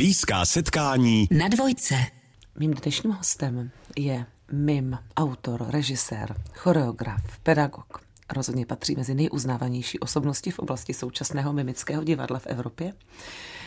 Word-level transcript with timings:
Blízká 0.00 0.44
setkání 0.44 1.28
na 1.30 1.48
dvojce. 1.48 1.94
Mým 2.58 2.70
dnešním 2.70 3.12
hostem 3.12 3.70
je 3.96 4.26
mim, 4.52 4.98
autor, 5.16 5.66
režisér, 5.68 6.36
choreograf, 6.54 7.38
pedagog. 7.42 8.00
Rozhodně 8.32 8.66
patří 8.66 8.96
mezi 8.96 9.14
nejuznávanější 9.14 9.98
osobnosti 9.98 10.50
v 10.50 10.58
oblasti 10.58 10.94
současného 10.94 11.52
mimického 11.52 12.04
divadla 12.04 12.38
v 12.38 12.46
Evropě. 12.46 12.92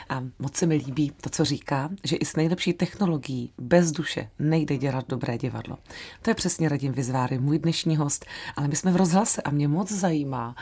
A 0.10 0.24
moc 0.40 0.56
se 0.56 0.66
mi 0.66 0.76
líbí 0.76 1.12
to, 1.22 1.30
co 1.30 1.46
říká, 1.46 1.90
že 2.04 2.16
i 2.16 2.26
s 2.26 2.36
nejlepší 2.36 2.74
technologií, 2.74 3.54
bez 3.58 3.92
duše, 3.92 4.30
nejde 4.40 4.78
dělat 4.78 5.06
dobré 5.08 5.38
divadlo. 5.38 5.78
To 6.22 6.30
je 6.30 6.34
přesně 6.34 6.70
Radim 6.70 6.92
Vizváry, 6.92 7.40
můj 7.40 7.60
dnešní 7.60 7.98
host, 7.98 8.26
ale 8.56 8.68
my 8.68 8.76
jsme 8.76 8.92
v 8.92 8.96
rozhlase 8.96 9.42
a 9.42 9.50
mě 9.50 9.68
moc 9.68 9.92
zajímá, 9.92 10.56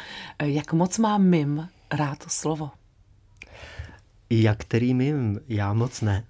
jak 0.43 0.73
moc 0.73 0.97
má 0.97 1.17
mim 1.17 1.69
rád 1.91 2.17
to 2.17 2.29
slovo. 2.29 2.71
Jak 4.31 4.57
který 4.59 4.93
mim? 4.93 5.39
Já 5.47 5.73
moc 5.73 6.01
ne. 6.01 6.23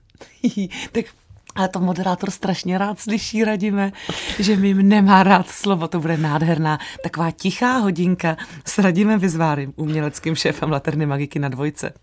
tak 0.92 1.06
ale 1.56 1.70
to 1.70 1.80
moderátor 1.80 2.32
strašně 2.32 2.78
rád 2.78 3.00
slyší, 3.00 3.44
radíme, 3.44 3.92
že 4.40 4.56
mým 4.56 4.90
nemá 4.90 5.24
rád 5.24 5.50
slovo. 5.50 5.88
To 5.88 6.00
bude 6.00 6.18
nádherná 6.18 6.80
taková 7.04 7.32
tichá 7.32 7.78
hodinka 7.78 8.38
s 8.66 8.78
Radimem 8.78 9.20
Vyzvárym, 9.20 9.74
uměleckým 9.76 10.36
šéfem 10.36 10.72
Laterny 10.72 11.06
Magiky 11.06 11.40
na 11.40 11.50
dvojce. 11.50 11.94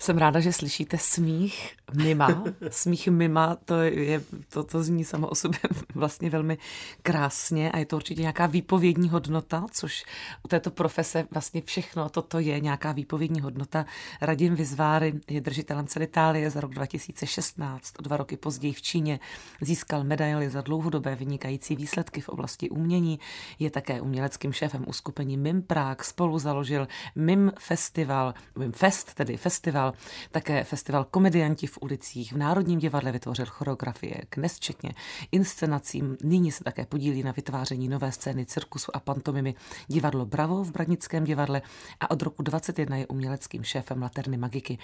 Jsem 0.00 0.18
ráda, 0.18 0.40
že 0.40 0.52
slyšíte 0.52 0.98
smích 0.98 1.76
mima. 1.94 2.44
Smích 2.70 3.08
mima, 3.08 3.56
to, 3.64 3.74
je, 3.80 4.22
to, 4.48 4.64
to 4.64 4.82
zní 4.82 5.04
samo 5.04 5.28
o 5.28 5.34
sobě 5.34 5.60
vlastně 5.94 6.30
velmi 6.30 6.58
krásně 7.02 7.70
a 7.70 7.78
je 7.78 7.86
to 7.86 7.96
určitě 7.96 8.20
nějaká 8.20 8.46
výpovědní 8.46 9.08
hodnota, 9.08 9.66
což 9.70 10.04
u 10.44 10.48
této 10.48 10.70
profese 10.70 11.26
vlastně 11.30 11.62
všechno 11.62 12.08
toto 12.08 12.38
je 12.38 12.60
nějaká 12.60 12.92
výpovědní 12.92 13.40
hodnota. 13.40 13.86
Radim 14.20 14.54
Vizváry 14.54 15.20
je 15.28 15.40
držitelem 15.40 15.86
ceny 15.86 16.08
Itálie 16.08 16.50
za 16.50 16.60
rok 16.60 16.74
2016. 16.74 17.94
O 17.98 18.02
dva 18.02 18.16
roky 18.16 18.36
později 18.36 18.72
v 18.72 18.82
Číně 18.82 19.20
získal 19.60 20.04
medaily 20.04 20.50
za 20.50 20.60
dlouhodobé 20.60 21.14
vynikající 21.14 21.76
výsledky 21.76 22.20
v 22.20 22.28
oblasti 22.28 22.70
umění. 22.70 23.20
Je 23.58 23.70
také 23.70 24.00
uměleckým 24.00 24.52
šéfem 24.52 24.84
uskupení 24.86 25.36
MIM 25.36 25.62
Prague. 25.62 26.04
Spolu 26.04 26.38
založil 26.38 26.88
MIM 27.14 27.52
Festival, 27.58 28.34
MIM 28.58 28.72
Fest, 28.72 29.14
tedy 29.14 29.36
festival 29.36 29.87
také 30.30 30.64
festival 30.64 31.04
Komedianti 31.04 31.66
v 31.66 31.78
ulicích, 31.80 32.32
v 32.32 32.36
Národním 32.36 32.78
divadle 32.78 33.12
vytvořil 33.12 33.46
choreografie 33.46 34.14
k 34.30 34.36
nesčetně 34.36 34.94
inscenacím. 35.32 36.16
Nyní 36.24 36.52
se 36.52 36.64
také 36.64 36.86
podílí 36.86 37.22
na 37.22 37.32
vytváření 37.32 37.88
nové 37.88 38.12
scény 38.12 38.46
cirkusu 38.46 38.96
a 38.96 39.00
pantomimy 39.00 39.54
divadlo 39.86 40.26
Bravo 40.26 40.64
v 40.64 40.72
Bradnickém 40.72 41.24
divadle 41.24 41.62
a 42.00 42.10
od 42.10 42.22
roku 42.22 42.42
21 42.42 42.96
je 42.96 43.06
uměleckým 43.06 43.64
šéfem 43.64 44.02
Laterny 44.02 44.36
Magiky. 44.36 44.78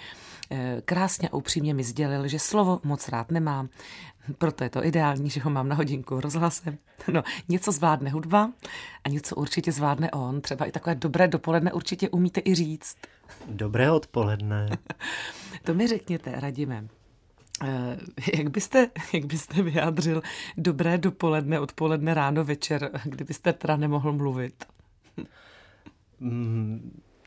Eh, 0.51 0.81
krásně 0.85 1.29
a 1.29 1.33
upřímně 1.33 1.73
mi 1.73 1.83
sdělil, 1.83 2.27
že 2.27 2.39
slovo 2.39 2.79
moc 2.83 3.09
rád 3.09 3.31
nemám, 3.31 3.69
proto 4.37 4.63
je 4.63 4.69
to 4.69 4.85
ideální, 4.85 5.29
že 5.29 5.41
ho 5.41 5.49
mám 5.49 5.67
na 5.67 5.75
hodinku 5.75 6.21
rozhlasem. 6.21 6.77
No, 7.13 7.23
něco 7.49 7.71
zvládne 7.71 8.09
hudba 8.09 8.51
a 9.03 9.09
něco 9.09 9.35
určitě 9.35 9.71
zvládne 9.71 10.11
on. 10.11 10.41
Třeba 10.41 10.65
i 10.65 10.71
takové 10.71 10.95
dobré 10.95 11.27
dopoledne 11.27 11.73
určitě 11.73 12.09
umíte 12.09 12.41
i 12.45 12.55
říct. 12.55 12.97
Dobré 13.47 13.91
odpoledne. 13.91 14.69
to 15.63 15.73
mi 15.73 15.87
řekněte, 15.87 16.39
Radime. 16.39 16.87
Eh, 17.63 17.97
jak 18.37 18.49
byste, 18.49 18.89
jak 19.13 19.25
byste 19.25 19.61
vyjádřil 19.61 20.21
dobré 20.57 20.97
dopoledne, 20.97 21.59
odpoledne, 21.59 22.13
ráno, 22.13 22.43
večer, 22.43 23.01
kdybyste 23.03 23.53
teda 23.53 23.77
nemohl 23.77 24.13
mluvit? 24.13 24.65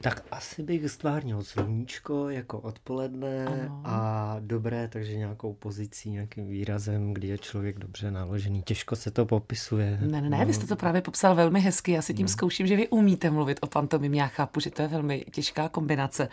Tak 0.02 0.24
asi 0.30 0.62
bych 0.62 0.90
stvárnil 0.90 1.42
sluníčko 1.42 2.30
jako 2.30 2.58
odpoledne 2.60 3.46
ano. 3.46 3.82
a 3.84 4.36
dobré, 4.40 4.88
takže 4.88 5.16
nějakou 5.16 5.52
pozicí, 5.52 6.10
nějakým 6.10 6.48
výrazem, 6.48 7.14
kdy 7.14 7.28
je 7.28 7.38
člověk 7.38 7.78
dobře 7.78 8.10
naložený. 8.10 8.62
Těžko 8.62 8.96
se 8.96 9.10
to 9.10 9.26
popisuje. 9.26 9.98
Ne, 10.00 10.20
ne, 10.20 10.30
ne, 10.30 10.38
no. 10.38 10.46
vy 10.46 10.54
jste 10.54 10.66
to 10.66 10.76
právě 10.76 11.00
popsal 11.00 11.34
velmi 11.34 11.60
hezky. 11.60 11.92
Já 11.92 12.02
si 12.02 12.14
tím 12.14 12.24
no. 12.26 12.28
zkouším, 12.28 12.66
že 12.66 12.76
vy 12.76 12.88
umíte 12.88 13.30
mluvit 13.30 13.58
o 13.60 13.66
pantomim. 13.66 14.14
Já 14.14 14.26
chápu, 14.26 14.60
že 14.60 14.70
to 14.70 14.82
je 14.82 14.88
velmi 14.88 15.24
těžká 15.30 15.68
kombinace, 15.68 16.28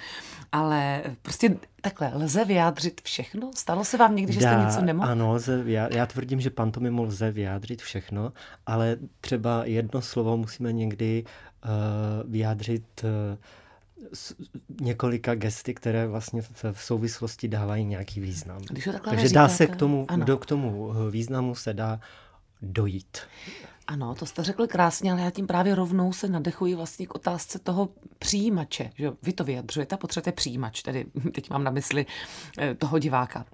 ale 0.51 1.03
prostě 1.21 1.57
takhle, 1.81 2.11
lze 2.15 2.45
vyjádřit 2.45 3.01
všechno? 3.01 3.51
Stalo 3.55 3.85
se 3.85 3.97
vám 3.97 4.15
někdy, 4.15 4.33
že 4.33 4.39
jste 4.39 4.61
něco 4.65 4.81
nemohl? 4.81 5.09
Ano, 5.09 5.33
lze, 5.33 5.63
já, 5.65 5.95
já 5.95 6.05
tvrdím, 6.05 6.41
že 6.41 6.49
pantomimu 6.49 7.03
lze 7.03 7.31
vyjádřit 7.31 7.81
všechno, 7.81 8.33
ale 8.65 8.97
třeba 9.21 9.65
jedno 9.65 10.01
slovo 10.01 10.37
musíme 10.37 10.73
někdy 10.73 11.23
uh, 11.23 11.54
vyjádřit 12.27 13.03
uh, 13.03 13.09
s 14.13 14.35
několika 14.81 15.35
gesty, 15.35 15.73
které 15.73 16.07
vlastně 16.07 16.41
v, 16.41 16.81
souvislosti 16.83 17.47
dávají 17.47 17.85
nějaký 17.85 18.19
význam. 18.19 18.61
Když 18.69 18.89
Takže 19.09 19.29
dá 19.29 19.49
se 19.49 19.67
k 19.67 19.75
tomu, 19.75 20.07
do, 20.25 20.37
k 20.37 20.45
tomu 20.45 20.93
významu 21.11 21.55
se 21.55 21.73
dá 21.73 21.99
dojít. 22.61 23.17
Ano, 23.87 24.15
to 24.15 24.25
jste 24.25 24.43
řekl 24.43 24.67
krásně, 24.67 25.11
ale 25.11 25.21
já 25.21 25.29
tím 25.29 25.47
právě 25.47 25.75
rovnou 25.75 26.13
se 26.13 26.27
nadechuji 26.27 26.75
vlastně 26.75 27.07
k 27.07 27.15
otázce 27.15 27.59
toho 27.59 27.89
přijímače. 28.19 28.91
Že 28.95 29.11
vy 29.23 29.33
to 29.33 29.43
vyjadřujete, 29.43 29.97
potřebujete 29.97 30.31
přijímač, 30.31 30.81
tedy 30.81 31.05
teď 31.33 31.49
mám 31.49 31.63
na 31.63 31.71
mysli 31.71 32.05
eh, 32.57 32.75
toho 32.75 32.99
diváka. 32.99 33.45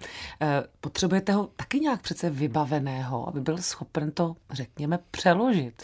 Eh, 0.42 0.64
potřebujete 0.82 1.34
ho 1.34 1.50
taky 1.56 1.80
nějak 1.80 2.02
přece 2.02 2.30
vybaveného, 2.30 3.28
aby 3.28 3.42
byl 3.42 3.58
schopen 3.58 4.12
to, 4.12 4.36
řekněme, 4.52 5.00
přeložit. 5.12 5.84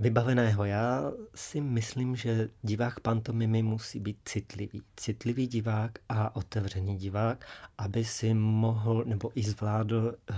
Vybaveného. 0.00 0.64
Já 0.64 1.12
si 1.34 1.60
myslím, 1.60 2.16
že 2.16 2.48
divák 2.62 3.00
pantomimy 3.00 3.62
musí 3.62 4.00
být 4.00 4.18
citlivý. 4.24 4.82
Citlivý 4.96 5.46
divák 5.46 5.98
a 6.08 6.36
otevřený 6.36 6.96
divák, 6.96 7.46
aby 7.78 8.04
si 8.04 8.34
mohl 8.34 9.04
nebo 9.06 9.30
i 9.34 9.42
zvládl 9.42 10.14
uh, 10.30 10.36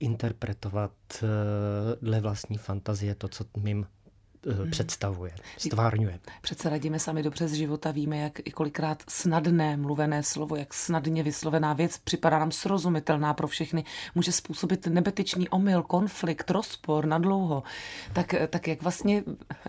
interpretovat 0.00 0.92
uh, 1.22 1.28
dle 2.02 2.20
vlastní 2.20 2.58
fantazie 2.58 3.14
to, 3.14 3.28
co 3.28 3.44
mým. 3.56 3.86
Představuje, 4.70 5.32
stvárňuje. 5.58 6.18
Přece 6.42 6.70
radíme 6.70 6.98
sami 6.98 7.22
dobře 7.22 7.48
z 7.48 7.52
života, 7.52 7.90
víme, 7.90 8.16
jak 8.16 8.38
i 8.44 8.50
kolikrát 8.50 9.02
snadné 9.08 9.76
mluvené 9.76 10.22
slovo, 10.22 10.56
jak 10.56 10.74
snadně 10.74 11.22
vyslovená 11.22 11.72
věc 11.72 11.98
připadá 11.98 12.38
nám 12.38 12.52
srozumitelná 12.52 13.34
pro 13.34 13.46
všechny, 13.46 13.84
může 14.14 14.32
způsobit 14.32 14.86
nebetečný 14.86 15.48
omyl, 15.48 15.82
konflikt, 15.82 16.50
rozpor 16.50 17.06
na 17.06 17.18
dlouho. 17.18 17.62
Tak, 18.12 18.34
tak 18.50 18.68
jak 18.68 18.82
vlastně, 18.82 19.22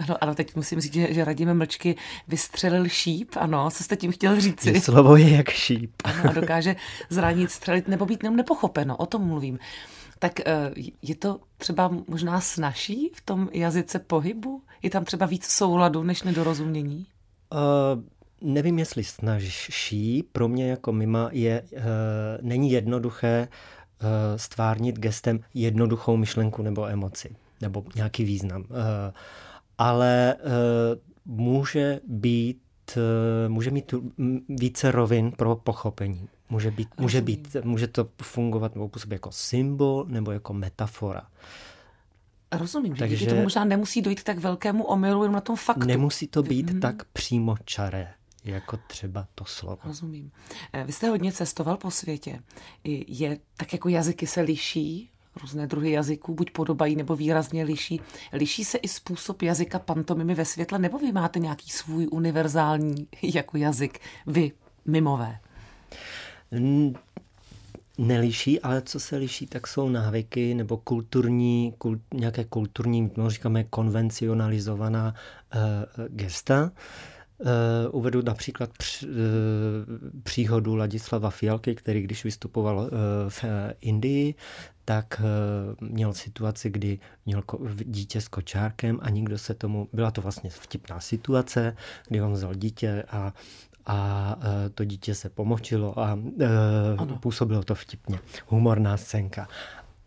no, 0.09 0.23
ano, 0.23 0.35
teď 0.35 0.55
musím 0.55 0.81
říct, 0.81 0.93
že, 0.93 1.13
že 1.13 1.25
radíme 1.25 1.53
mlčky 1.53 1.95
vystřelil 2.27 2.89
šíp, 2.89 3.29
ano, 3.37 3.71
co 3.71 3.83
jste 3.83 3.95
tím 3.95 4.11
chtěl 4.11 4.41
říct? 4.41 4.67
Slovo 4.83 5.15
je 5.15 5.29
jak 5.29 5.49
šíp. 5.49 5.91
Ano, 6.03 6.29
a 6.29 6.33
dokáže 6.33 6.75
zranit, 7.09 7.51
střelit 7.51 7.87
nebo 7.87 8.05
být 8.05 8.23
nepochopeno, 8.23 8.97
o 8.97 9.05
tom 9.05 9.27
mluvím 9.27 9.59
tak 10.23 10.39
eh, 10.39 10.71
je 11.01 11.15
to 11.15 11.39
třeba 11.57 11.91
možná 12.07 12.41
snažší 12.41 13.11
v 13.15 13.21
tom 13.21 13.49
jazyce 13.53 13.99
pohybu? 13.99 14.61
Je 14.81 14.89
tam 14.89 15.05
třeba 15.05 15.25
víc 15.25 15.45
souladu 15.45 16.03
než 16.03 16.23
nedorozumění? 16.23 17.05
Uh, 17.53 18.03
nevím, 18.41 18.79
jestli 18.79 19.03
snažší. 19.03 20.23
Pro 20.31 20.47
mě 20.47 20.69
jako 20.69 20.91
mima 20.91 21.29
je, 21.31 21.61
uh, 21.71 21.79
není 22.41 22.71
jednoduché 22.71 23.47
uh, 23.47 24.07
stvárnit 24.35 24.99
gestem 24.99 25.39
jednoduchou 25.53 26.17
myšlenku 26.17 26.61
nebo 26.61 26.87
emoci, 26.87 27.35
nebo 27.61 27.83
nějaký 27.95 28.23
význam. 28.23 28.61
Uh, 28.61 28.77
ale 29.77 30.35
uh, 30.35 31.35
může 31.35 31.99
být 32.07 32.59
může 33.47 33.71
mít 33.71 33.93
více 34.49 34.91
rovin 34.91 35.31
pro 35.31 35.55
pochopení. 35.55 36.27
Může, 36.53 36.71
být, 36.71 36.89
může, 36.99 37.21
být, 37.21 37.55
může 37.63 37.87
to 37.87 38.09
fungovat 38.21 38.75
nebo 38.75 38.89
působit 38.89 39.15
jako 39.15 39.31
symbol 39.31 40.05
nebo 40.07 40.31
jako 40.31 40.53
metafora. 40.53 41.21
Rozumím, 42.51 42.95
Takže, 42.95 43.15
že 43.15 43.25
to 43.25 43.35
možná 43.35 43.65
nemusí 43.65 44.01
dojít 44.01 44.23
tak 44.23 44.39
velkému 44.39 44.83
omylu 44.83 45.23
jenom 45.23 45.33
na 45.33 45.41
tom 45.41 45.55
faktu. 45.55 45.87
Nemusí 45.87 46.27
to 46.27 46.43
být 46.43 46.69
mm-hmm. 46.69 46.79
tak 46.79 47.03
přímo 47.13 47.55
čaré 47.65 48.13
jako 48.43 48.79
třeba 48.87 49.27
to 49.35 49.45
slovo. 49.45 49.77
Rozumím. 49.83 50.31
Eh, 50.73 50.83
vy 50.83 50.93
jste 50.93 51.09
hodně 51.09 51.31
cestoval 51.31 51.77
po 51.77 51.91
světě. 51.91 52.39
Je 53.07 53.37
tak 53.57 53.73
jako 53.73 53.89
jazyky 53.89 54.27
se 54.27 54.41
liší, 54.41 55.09
různé 55.41 55.67
druhy 55.67 55.91
jazyků 55.91 56.33
buď 56.33 56.51
podobají 56.51 56.95
nebo 56.95 57.15
výrazně 57.15 57.63
liší. 57.63 58.01
Liší 58.33 58.65
se 58.65 58.77
i 58.77 58.87
způsob 58.87 59.41
jazyka 59.41 59.79
pantomimy 59.79 60.35
ve 60.35 60.45
světle, 60.45 60.79
nebo 60.79 60.97
vy 60.97 61.11
máte 61.11 61.39
nějaký 61.39 61.69
svůj 61.69 62.07
univerzální 62.11 63.07
jako 63.21 63.57
jazyk, 63.57 63.99
vy 64.27 64.51
mimové? 64.85 65.39
Neliší, 67.97 68.61
ale 68.61 68.81
co 68.81 68.99
se 68.99 69.17
liší, 69.17 69.47
tak 69.47 69.67
jsou 69.67 69.89
návyky 69.89 70.53
nebo 70.53 70.77
kulturní, 70.77 71.73
kult, 71.77 72.01
nějaké 72.13 72.43
kulturní, 72.43 73.11
no 73.17 73.29
říkáme 73.29 73.63
konvencionalizovaná 73.63 75.13
uh, 75.55 75.61
gesta. 76.07 76.71
Uh, 77.37 77.49
uvedu 77.91 78.21
například 78.21 78.69
při, 78.77 79.07
uh, 79.07 79.13
příhodu 80.23 80.75
Ladislava 80.75 81.29
Fialky, 81.29 81.75
který 81.75 82.01
když 82.01 82.23
vystupoval 82.23 82.77
uh, 82.77 82.89
v 83.29 83.43
uh, 83.43 83.49
Indii, 83.81 84.35
tak 84.85 85.21
uh, 85.81 85.89
měl 85.89 86.13
situaci, 86.13 86.69
kdy 86.69 86.99
měl 87.25 87.41
ko- 87.41 87.83
dítě 87.85 88.21
s 88.21 88.27
kočárkem 88.27 88.99
a 89.01 89.09
nikdo 89.09 89.37
se 89.37 89.53
tomu, 89.53 89.87
byla 89.93 90.11
to 90.11 90.21
vlastně 90.21 90.49
vtipná 90.49 90.99
situace, 90.99 91.75
kdy 92.07 92.21
on 92.21 92.33
vzal 92.33 92.55
dítě 92.55 93.03
a 93.09 93.33
a 93.85 94.35
to 94.75 94.85
dítě 94.85 95.15
se 95.15 95.29
pomočilo 95.29 95.99
a 95.99 96.11
ano. 96.97 97.17
působilo 97.19 97.63
to 97.63 97.75
vtipně. 97.75 98.19
Humorná 98.47 98.97
scénka. 98.97 99.47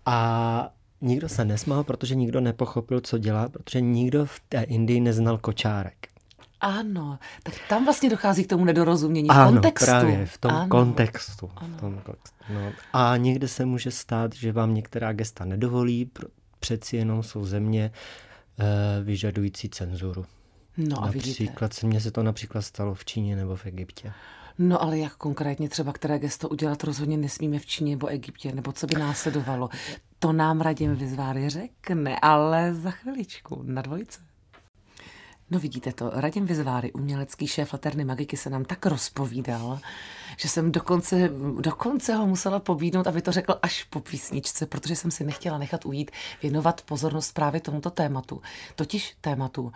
A 0.07 0.71
nikdo 1.01 1.29
se 1.29 1.45
nesmál, 1.45 1.85
protože 1.85 2.15
nikdo 2.15 2.41
nepochopil, 2.41 3.01
co 3.01 3.19
dělá, 3.19 3.49
protože 3.49 3.81
nikdo 3.81 4.27
v 4.27 4.41
té 4.49 4.63
Indii 4.63 5.01
neznal 5.01 5.39
kočárek. 5.39 6.09
Ano, 6.61 7.19
tak 7.43 7.55
tam 7.69 7.85
vlastně 7.85 8.11
dochází 8.11 8.45
k 8.45 8.49
tomu 8.49 8.65
nedorozumění 8.65 9.29
ano, 9.29 9.53
kontextu. 9.53 9.87
právě 9.87 10.27
v 10.27 10.39
tom 10.39 10.53
ano. 10.53 10.69
kontextu. 10.69 11.47
V 11.47 11.81
tom 11.81 11.95
kontextu 11.95 12.37
no. 12.55 12.73
A 12.93 13.17
někde 13.17 13.49
se 13.49 13.65
může 13.65 13.91
stát, 13.91 14.35
že 14.35 14.53
vám 14.53 14.75
některá 14.75 15.13
gesta 15.13 15.45
nedovolí, 15.45 16.11
přeci 16.61 16.97
jenom 16.97 17.23
jsou 17.23 17.45
země 17.45 17.91
e, 18.59 19.03
vyžadující 19.03 19.69
cenzuru. 19.69 20.25
No 20.77 21.03
a 21.03 21.07
Například 21.07 21.73
se 21.73 21.87
mně 21.87 22.01
se 22.01 22.11
to 22.11 22.23
například 22.23 22.63
stalo 22.63 22.95
v 22.95 23.05
Číně 23.05 23.37
nebo 23.37 23.57
v 23.57 23.67
Egyptě. 23.67 24.13
No 24.59 24.83
ale 24.83 24.99
jak 24.99 25.17
konkrétně 25.17 25.69
třeba 25.69 25.93
které 25.93 26.19
gesto 26.19 26.49
udělat 26.49 26.85
rozhodně 26.85 27.17
nesmíme 27.17 27.59
v 27.59 27.67
Číně 27.67 27.91
nebo 27.91 28.07
Egyptě, 28.07 28.53
nebo 28.53 28.73
co 28.73 28.87
by 28.87 28.95
následovalo? 28.95 29.69
To 30.19 30.33
nám 30.33 30.61
Radim 30.61 30.97
Vyzváry 30.97 31.49
řekne, 31.49 32.19
ale 32.23 32.75
za 32.75 32.91
chviličku 32.91 33.63
na 33.63 33.83
dvojice. 33.83 34.21
No 35.51 35.59
vidíte 35.59 35.93
to, 35.93 36.11
Radim 36.15 36.47
Vizváry, 36.47 36.93
umělecký 36.93 37.47
šéf 37.47 37.73
Laterny 37.73 38.05
Magiky, 38.05 38.37
se 38.37 38.51
nám 38.51 38.65
tak 38.65 38.87
rozpovídal, 38.87 39.79
že 40.37 40.49
jsem 40.49 40.73
dokonce, 40.73 41.31
dokonce 41.61 42.15
ho 42.15 42.27
musela 42.27 42.61
pobídnout, 42.61 43.07
aby 43.07 43.23
to 43.23 43.33
řekl 43.33 43.55
až 43.63 43.85
po 43.85 44.01
písničce, 44.01 44.67
protože 44.67 44.97
jsem 44.97 45.11
si 45.11 45.25
nechtěla 45.25 45.59
nechat 45.59 45.87
ujít 45.87 46.11
věnovat 46.43 46.83
pozornost 46.83 47.33
právě 47.33 47.61
tomuto 47.61 47.91
tématu. 47.91 48.43
Totiž 48.77 49.17
tématu, 49.21 49.73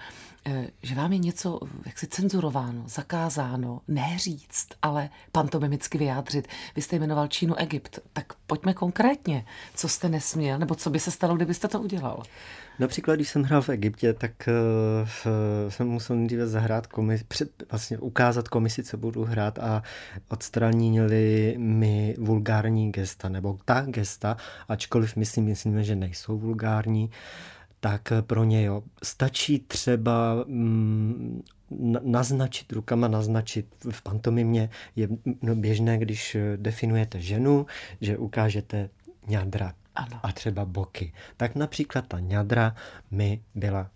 eh, 0.47 0.67
že 0.83 0.95
vám 0.95 1.13
je 1.13 1.19
něco 1.19 1.61
jaksi 1.87 2.07
cenzurováno, 2.07 2.83
zakázáno, 2.87 3.81
neříct, 3.89 4.75
ale 4.83 5.11
pantomimicky 5.33 5.99
vyjádřit. 5.99 6.49
Vy 6.77 6.83
jste 6.83 6.97
jmenoval 6.97 7.29
Čínu 7.29 7.55
Egypt, 7.55 7.99
tak 8.13 8.33
pojďme 8.47 8.75
konkrétně, 8.75 9.45
co 9.75 9.89
jste 9.89 10.09
nesměl, 10.09 10.59
nebo 10.59 10.75
co 10.75 10.91
by 10.91 11.01
se 11.01 11.11
stalo, 11.11 11.37
kdybyste 11.37 11.69
to 11.69 11.81
udělal? 11.81 12.23
Například, 12.81 13.15
když 13.15 13.29
jsem 13.29 13.43
hrál 13.43 13.63
v 13.63 13.69
Egyptě, 13.69 14.13
tak 14.13 14.49
uh, 14.49 15.69
jsem 15.69 15.89
musel 15.89 16.17
nejdříve 16.17 16.47
zahrát 16.47 16.87
komisi, 16.87 17.25
před, 17.29 17.51
vlastně 17.71 17.99
ukázat 17.99 18.49
komisi, 18.49 18.83
co 18.83 18.97
budu 18.97 19.25
hrát 19.25 19.59
a 19.59 19.83
odstranili 20.29 21.55
mi 21.59 22.15
vulgární 22.19 22.93
gesta, 22.93 23.29
nebo 23.29 23.59
ta 23.65 23.81
gesta, 23.81 24.37
ačkoliv 24.69 25.17
my 25.17 25.25
si 25.27 25.41
myslíme, 25.41 25.85
že 25.85 25.97
nejsou 25.97 26.39
vulgární, 26.39 27.11
tak 27.81 28.13
pro 28.27 28.45
ně 28.45 28.65
jo. 28.65 28.83
Stačí 29.03 29.59
třeba 29.59 30.45
mm, 30.47 31.43
naznačit, 32.03 32.73
rukama 32.73 33.09
naznačit. 33.09 33.67
V 33.91 34.03
pantomimě 34.03 34.71
je 34.97 35.09
no, 35.43 35.55
běžné, 35.55 35.99
když 35.99 36.37
definujete 36.57 37.21
ženu, 37.21 37.67
že 38.01 38.19
ukážete 38.19 38.89
ňadra 39.29 39.75
ano. 39.95 40.21
a 40.23 40.33
třeba 40.33 40.65
boky. 40.65 41.13
Tak 41.37 41.55
například 41.55 42.07
ta 42.07 42.21
ňadra 42.21 42.75
mi 43.11 43.43
byla 43.55 43.91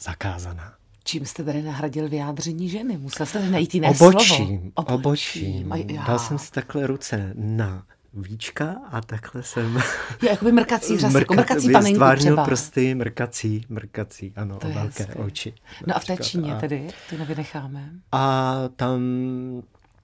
zakázaná. 0.00 0.74
Čím 1.04 1.26
jste 1.26 1.44
tady 1.44 1.62
nahradil 1.62 2.08
vyjádření 2.08 2.68
ženy? 2.68 2.98
Musel 2.98 3.26
jste 3.26 3.50
najít 3.50 3.74
jiné 3.74 3.88
obočím, 3.88 4.36
slovo? 4.36 4.96
Obočím, 4.98 5.72
obočím. 5.72 5.96
Dal 6.06 6.18
jsem 6.18 6.38
si 6.38 6.52
takhle 6.52 6.86
ruce 6.86 7.32
na 7.34 7.86
víčka 8.16 8.76
a 8.90 9.00
takhle 9.00 9.42
jsem... 9.42 9.76
Je, 10.22 10.30
jakoby 10.30 10.52
mrkací 10.52 10.98
řas, 10.98 11.14
jako 11.14 11.34
mrkací 11.34 11.72
panenku 11.72 12.04
třeba. 12.16 12.44
prsty, 12.44 12.94
mrkací, 12.94 13.64
mrkací, 13.68 14.32
ano, 14.36 14.56
to 14.56 14.68
velké 14.68 15.06
oči. 15.06 15.54
No 15.86 15.96
a 15.96 15.98
v 15.98 16.04
té 16.04 16.16
Číně 16.16 16.54
a, 16.54 16.60
tedy, 16.60 16.88
to 17.10 17.18
nevynecháme. 17.18 17.90
A 18.12 18.54
tam 18.76 19.00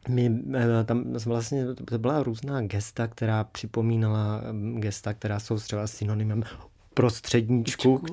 my 0.08 0.42
eh, 0.54 0.84
tam 0.84 1.12
vlastně 1.26 1.74
to 1.74 1.98
byla 1.98 2.22
různá 2.22 2.60
gesta, 2.62 3.06
která 3.06 3.44
připomínala 3.44 4.42
mm, 4.52 4.80
gesta, 4.80 5.14
která 5.14 5.40
jsou 5.40 5.56
třeba 5.56 5.86
synonymem 5.86 6.42
prostředníčku. 6.94 8.04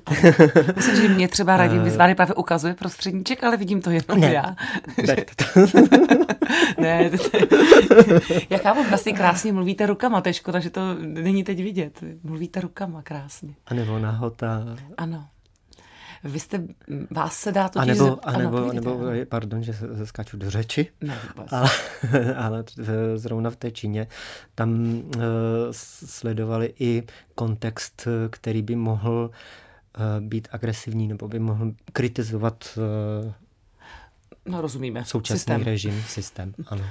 Myslím, 0.75 0.95
že 0.95 1.09
mě 1.09 1.27
třeba 1.27 1.57
Radim 1.57 1.83
Vyzvány 1.83 2.15
právě 2.15 2.35
ukazuje 2.35 2.73
prostředníček, 2.73 3.43
ale 3.43 3.57
vidím 3.57 3.81
to 3.81 3.89
jenom 3.89 4.19
ne. 4.19 4.33
já. 4.33 4.55
ne, 6.79 7.11
já 8.49 8.57
chápu, 8.57 8.83
vlastně 8.89 9.13
krásně 9.13 9.53
mluvíte 9.53 9.85
rukama, 9.85 10.21
to 10.21 10.29
je 10.29 10.33
škoda, 10.33 10.59
že 10.59 10.69
to 10.69 10.81
není 10.99 11.43
teď 11.43 11.63
vidět. 11.63 12.03
Mluvíte 12.23 12.61
rukama 12.61 13.01
krásně. 13.01 13.53
A 13.65 13.73
nebo 13.73 13.99
nahota. 13.99 14.65
Ano. 14.97 15.25
Vy 16.23 16.39
jste, 16.39 16.63
vás 17.11 17.37
se 17.37 17.51
dá 17.51 17.69
totiž... 17.69 17.99
A 17.99 18.03
nebo, 18.03 18.27
a 18.27 18.37
nebo, 18.37 18.57
ano, 18.57 18.73
nebo 18.73 18.99
pardon, 19.29 19.63
že 19.63 19.73
se 19.73 20.05
skáču 20.05 20.37
do 20.37 20.49
řeči, 20.49 20.87
ne, 21.01 21.17
ale, 21.51 21.69
ale 22.35 22.63
zrovna 23.15 23.49
v 23.49 23.55
té 23.55 23.71
Číně 23.71 24.07
tam 24.55 24.71
uh, 24.71 25.21
sledovali 26.05 26.73
i 26.79 27.03
kontext, 27.35 28.07
který 28.29 28.61
by 28.61 28.75
mohl 28.75 29.31
uh, 29.97 30.27
být 30.27 30.47
agresivní 30.51 31.07
nebo 31.07 31.27
by 31.27 31.39
mohl 31.39 31.71
kritizovat 31.93 32.77
uh, 33.25 33.31
no, 34.45 34.61
rozumíme. 34.61 35.05
současný 35.05 35.39
systém. 35.39 35.63
režim, 35.63 36.03
systém. 36.07 36.53
Ano. 36.67 36.83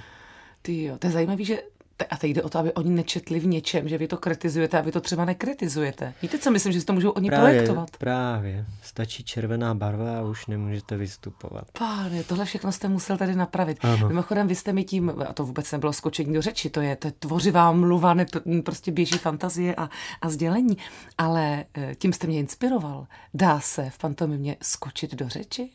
Ty 0.62 0.82
jo, 0.82 0.98
to 0.98 1.06
je 1.06 1.12
zajímavé, 1.12 1.44
že 1.44 1.58
a 2.04 2.16
teď 2.16 2.30
jde 2.30 2.42
o 2.42 2.48
to, 2.48 2.58
aby 2.58 2.72
oni 2.72 2.90
nečetli 2.90 3.40
v 3.40 3.46
něčem, 3.46 3.88
že 3.88 3.98
vy 3.98 4.08
to 4.08 4.16
kritizujete 4.16 4.78
a 4.78 4.80
vy 4.80 4.92
to 4.92 5.00
třeba 5.00 5.24
nekritizujete. 5.24 6.14
Víte, 6.22 6.38
co 6.38 6.50
myslím, 6.50 6.72
že 6.72 6.80
si 6.80 6.86
to 6.86 6.92
můžou 6.92 7.10
oni 7.10 7.28
právě, 7.28 7.50
projektovat? 7.50 7.96
Právě. 7.96 8.66
Stačí 8.82 9.24
červená 9.24 9.74
barva 9.74 10.18
a 10.18 10.22
už 10.22 10.46
nemůžete 10.46 10.96
vystupovat. 10.96 11.70
Páne, 11.78 12.24
tohle 12.24 12.44
všechno 12.44 12.72
jste 12.72 12.88
musel 12.88 13.16
tady 13.16 13.34
napravit. 13.34 13.78
Ano. 13.80 14.08
Mimochodem, 14.08 14.46
vy 14.46 14.54
jste 14.54 14.72
mi 14.72 14.84
tím, 14.84 15.12
a 15.28 15.32
to 15.32 15.44
vůbec 15.44 15.72
nebylo 15.72 15.92
skočení 15.92 16.34
do 16.34 16.42
řeči, 16.42 16.70
to 16.70 16.80
je, 16.80 16.96
to 16.96 17.08
je 17.08 17.12
tvořivá 17.12 17.72
mluva, 17.72 18.14
ne, 18.14 18.26
prostě 18.64 18.92
běží 18.92 19.18
fantazie 19.18 19.74
a, 19.74 19.90
a 20.20 20.30
sdělení, 20.30 20.78
ale 21.18 21.64
eh, 21.74 21.94
tím 21.94 22.12
jste 22.12 22.26
mě 22.26 22.38
inspiroval. 22.38 23.06
Dá 23.34 23.60
se 23.60 23.90
v 23.90 23.98
pantomimě 23.98 24.56
skočit 24.62 25.14
do 25.14 25.28
řeči? 25.28 25.70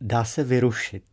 Dá 0.00 0.24
se 0.24 0.44
vyrušit. 0.44 1.04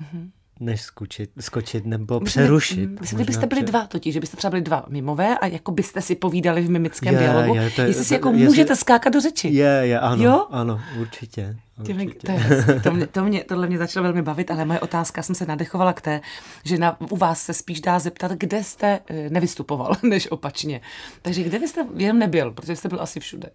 Mm-hmm 0.00 0.30
než 0.60 0.82
skočit, 0.82 1.30
skočit 1.40 1.86
nebo 1.86 2.20
přerušit. 2.20 3.00
Myslím, 3.00 3.18
že 3.18 3.24
byste 3.24 3.46
byli 3.46 3.62
pře... 3.62 3.70
dva 3.70 3.86
totiž, 3.86 4.14
že 4.14 4.20
byste 4.20 4.36
třeba 4.36 4.50
byli 4.50 4.62
dva 4.62 4.84
mimové 4.88 5.38
a 5.38 5.46
jako 5.46 5.72
byste 5.72 6.00
si 6.00 6.14
povídali 6.14 6.62
v 6.62 6.70
mimickém 6.70 7.14
je, 7.14 7.20
dialogu. 7.20 7.54
Je, 7.54 7.70
to 7.70 7.80
je, 7.80 7.88
jestli 7.88 8.04
si 8.04 8.14
jako 8.14 8.30
je, 8.30 8.44
můžete 8.44 8.76
skákat 8.76 9.12
do 9.12 9.20
řeči. 9.20 9.48
Je, 9.48 9.80
je, 9.82 10.00
ano, 10.00 10.24
jo? 10.24 10.46
ano, 10.50 10.80
určitě. 11.00 11.56
určitě. 11.78 12.26
To, 12.26 12.32
je, 12.32 12.80
to, 12.80 12.90
mě, 12.90 13.06
to 13.06 13.24
mě, 13.24 13.44
tohle 13.44 13.66
mě 13.66 13.78
začalo 13.78 14.04
velmi 14.04 14.22
bavit, 14.22 14.50
ale 14.50 14.64
moje 14.64 14.80
otázka, 14.80 15.22
jsem 15.22 15.34
se 15.34 15.46
nadechovala 15.46 15.92
k 15.92 16.00
té, 16.00 16.20
že 16.64 16.78
na, 16.78 17.00
u 17.00 17.16
vás 17.16 17.42
se 17.42 17.54
spíš 17.54 17.80
dá 17.80 17.98
zeptat, 17.98 18.32
kde 18.32 18.64
jste 18.64 19.00
eh, 19.06 19.30
nevystupoval, 19.30 19.96
než 20.02 20.30
opačně. 20.30 20.80
Takže 21.22 21.42
kde 21.42 21.58
byste 21.58 21.86
jenom 21.96 22.18
nebyl, 22.18 22.50
protože 22.50 22.76
jste 22.76 22.88
byl 22.88 23.00
asi 23.00 23.20
všude. 23.20 23.50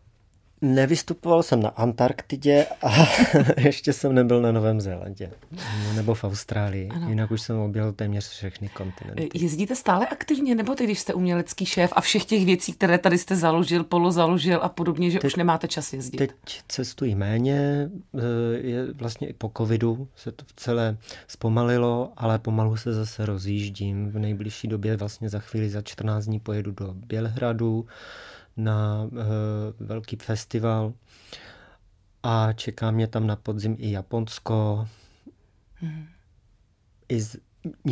Nevystupoval 0.62 1.44
jsem 1.44 1.62
na 1.62 1.70
Antarktidě 1.70 2.66
a 2.82 3.08
ještě 3.58 3.94
jsem 3.94 4.16
nebyl 4.16 4.42
na 4.42 4.52
Novém 4.52 4.82
Zélandě 4.82 5.32
nebo 5.96 6.14
v 6.14 6.24
Austrálii. 6.24 6.90
Ano. 6.90 7.10
Jinak 7.10 7.32
už 7.32 7.42
jsem 7.42 7.60
objel 7.60 7.94
téměř 7.94 8.30
všechny 8.30 8.70
kontinenty. 8.70 9.30
Jezdíte 9.34 9.76
stále 9.76 10.08
aktivně, 10.08 10.56
nebo 10.56 10.76
ty, 10.76 10.84
když 10.84 11.00
jste 11.00 11.14
umělecký 11.14 11.66
šéf 11.66 11.94
a 11.96 12.02
všech 12.02 12.26
těch 12.26 12.46
věcí, 12.46 12.74
které 12.74 12.98
tady 12.98 13.18
jste 13.18 13.36
založil, 13.36 13.84
polozaložil 13.84 14.60
a 14.62 14.70
podobně, 14.70 15.12
že 15.12 15.20
teď, 15.20 15.28
už 15.28 15.36
nemáte 15.36 15.68
čas 15.68 15.94
jezdit? 15.94 16.18
Teď 16.18 16.32
cestují 16.68 17.16
méně, 17.16 17.90
eh, 18.18 18.22
je 18.58 18.94
vlastně 18.94 19.28
i 19.28 19.34
po 19.34 19.52
covidu 19.58 20.08
se 20.16 20.32
to 20.32 20.46
celé 20.56 20.98
zpomalilo, 21.28 22.12
ale 22.18 22.40
pomalu 22.40 22.78
se 22.78 22.94
zase 22.94 23.26
rozjíždím. 23.26 24.12
V 24.12 24.20
nejbližší 24.20 24.68
době 24.68 24.98
vlastně 24.98 25.30
za 25.30 25.40
chvíli, 25.40 25.70
za 25.70 25.82
14 25.82 26.26
dní 26.26 26.40
pojedu 26.40 26.72
do 26.72 26.94
Bělehradu, 26.94 27.86
na 28.64 29.08
uh, 29.12 29.18
velký 29.80 30.16
festival 30.16 30.94
a 32.24 32.54
čeká 32.54 32.92
mě 32.92 33.08
tam 33.08 33.28
na 33.28 33.36
podzim 33.36 33.76
i 33.80 33.92
Japonsko. 33.92 34.88
Mm. 35.82 36.06
Iz, 37.10 37.38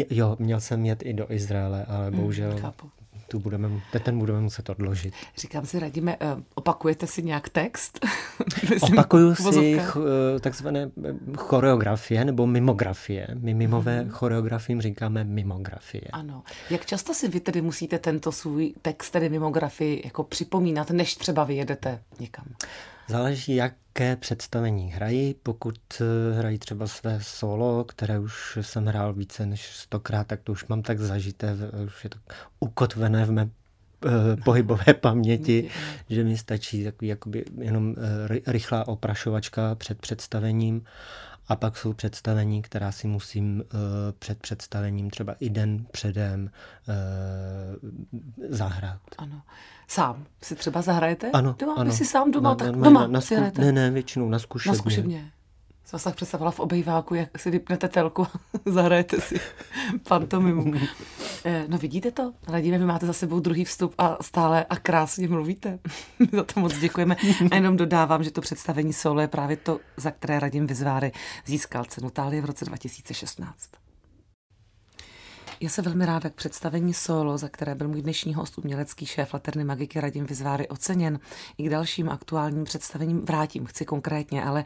jo, 0.09 0.35
měl 0.39 0.59
jsem 0.59 0.85
jet 0.85 1.03
i 1.03 1.13
do 1.13 1.31
Izraele, 1.31 1.85
ale 1.85 2.11
mm, 2.11 2.17
bohužel 2.17 2.57
chápu 2.59 2.91
tu 3.27 3.39
budeme, 3.39 3.69
ten 4.03 4.19
budeme 4.19 4.41
muset 4.41 4.69
odložit. 4.69 5.13
Říkám 5.37 5.65
si, 5.65 5.79
radíme, 5.79 6.17
eh, 6.19 6.35
opakujete 6.55 7.07
si 7.07 7.23
nějak 7.23 7.49
text? 7.49 8.05
Opakuju 8.81 9.35
si 9.35 9.79
ch, 9.79 9.97
eh, 10.35 10.39
takzvané 10.39 10.91
eh, 11.05 11.13
choreografie 11.37 12.25
nebo 12.25 12.47
mimografie. 12.47 13.27
My 13.33 13.53
mimové 13.53 13.99
hmm. 13.99 14.09
choreografiím 14.09 14.81
říkáme 14.81 15.23
mimografie. 15.23 16.07
Ano. 16.11 16.43
Jak 16.69 16.85
často 16.85 17.13
si 17.13 17.27
vy 17.27 17.39
tedy 17.39 17.61
musíte 17.61 17.99
tento 17.99 18.31
svůj 18.31 18.73
text, 18.81 19.09
tedy 19.09 19.29
mimografii, 19.29 20.01
jako 20.05 20.23
připomínat, 20.23 20.89
než 20.89 21.15
třeba 21.15 21.43
vyjedete 21.43 21.99
někam? 22.19 22.45
Záleží, 23.09 23.55
jaké 23.55 24.15
představení 24.15 24.91
hrají. 24.91 25.35
Pokud 25.43 26.01
hrají 26.37 26.59
třeba 26.59 26.87
své 26.87 27.19
solo, 27.21 27.83
které 27.83 28.19
už 28.19 28.57
jsem 28.61 28.85
hrál 28.85 29.13
více 29.13 29.45
než 29.45 29.75
stokrát, 29.75 30.27
tak 30.27 30.41
to 30.41 30.51
už 30.51 30.65
mám 30.65 30.81
tak 30.81 30.99
zažité, 30.99 31.55
už 31.85 32.03
je 32.03 32.09
to 32.09 32.17
ukotvené 32.59 33.25
v 33.25 33.31
mé 33.31 33.49
eh, 34.05 34.09
pohybové 34.45 34.93
paměti, 35.01 35.69
že 36.09 36.23
mi 36.23 36.37
stačí 36.37 36.83
takový 36.83 37.07
jakoby 37.07 37.45
jenom 37.57 37.95
eh, 37.97 38.51
rychlá 38.51 38.87
oprašovačka 38.87 39.75
před 39.75 39.99
představením 39.99 40.81
A 41.47 41.55
pak 41.55 41.77
jsou 41.77 41.93
představení, 41.93 42.61
která 42.61 42.91
si 42.91 43.07
musím 43.07 43.57
uh, 43.59 43.79
před 44.19 44.39
představením, 44.39 45.09
třeba 45.09 45.35
i 45.39 45.49
den 45.49 45.85
předem, 45.91 46.49
uh, 46.87 47.89
zahrát. 48.49 49.01
Ano. 49.17 49.41
Sám 49.87 50.25
si 50.41 50.55
třeba 50.55 50.81
zahrajete? 50.81 51.31
Ano, 51.31 51.55
doma, 51.59 51.73
ano. 51.73 51.91
Vy 51.91 51.97
si 51.97 52.05
sám 52.05 52.31
doma, 52.31 52.49
na, 52.49 52.55
tak 52.55 52.75
na, 52.75 52.83
doma 52.83 53.01
na, 53.01 53.07
na 53.07 53.21
si 53.21 53.35
hrajete? 53.35 53.61
Ne, 53.61 53.71
ne, 53.71 53.91
většinou 53.91 54.29
na 54.29 54.39
zkušebně. 54.39 54.77
Na 54.77 54.81
zkušebně. 54.81 55.31
Jsem 55.85 55.99
tak 55.99 56.15
představila 56.15 56.51
v 56.51 56.59
obejváku, 56.59 57.15
jak 57.15 57.39
si 57.39 57.51
vypnete 57.51 57.87
telku 57.87 58.23
a 58.23 58.31
zahrajete 58.65 59.21
si 59.21 59.39
pantomimu. 60.07 60.73
Eh, 61.45 61.65
No 61.67 61.77
vidíte 61.77 62.11
to? 62.11 62.33
Radíme, 62.47 62.77
vy 62.77 62.85
máte 62.85 63.05
za 63.05 63.13
sebou 63.13 63.39
druhý 63.39 63.65
vstup 63.65 63.95
a 63.97 64.17
stále 64.23 64.65
a 64.69 64.75
krásně 64.75 65.27
mluvíte. 65.27 65.79
za 66.31 66.43
to 66.43 66.59
moc 66.59 66.77
děkujeme. 66.77 67.15
A 67.51 67.55
jenom 67.55 67.77
dodávám, 67.77 68.23
že 68.23 68.31
to 68.31 68.41
představení 68.41 68.93
solo 68.93 69.21
je 69.21 69.27
právě 69.27 69.57
to, 69.57 69.79
za 69.97 70.11
které 70.11 70.39
Radim 70.39 70.67
Vizváry 70.67 71.11
získal 71.45 71.85
cenu 71.85 72.09
Tálie 72.09 72.41
v 72.41 72.45
roce 72.45 72.65
2016. 72.65 73.69
Já 75.59 75.69
se 75.69 75.81
velmi 75.81 76.05
ráda 76.05 76.29
k 76.29 76.33
představení 76.33 76.93
solo, 76.93 77.37
za 77.37 77.49
které 77.49 77.75
byl 77.75 77.87
můj 77.87 78.01
dnešní 78.01 78.33
host, 78.33 78.57
umělecký 78.57 79.05
šéf 79.05 79.33
Laterny 79.33 79.63
Magiky 79.63 80.01
Radim 80.01 80.25
Vizváry 80.25 80.67
oceněn, 80.67 81.19
i 81.57 81.63
k 81.63 81.69
dalším 81.69 82.09
aktuálním 82.09 82.63
představením 82.63 83.21
vrátím, 83.21 83.65
chci 83.65 83.85
konkrétně, 83.85 84.43
ale 84.43 84.65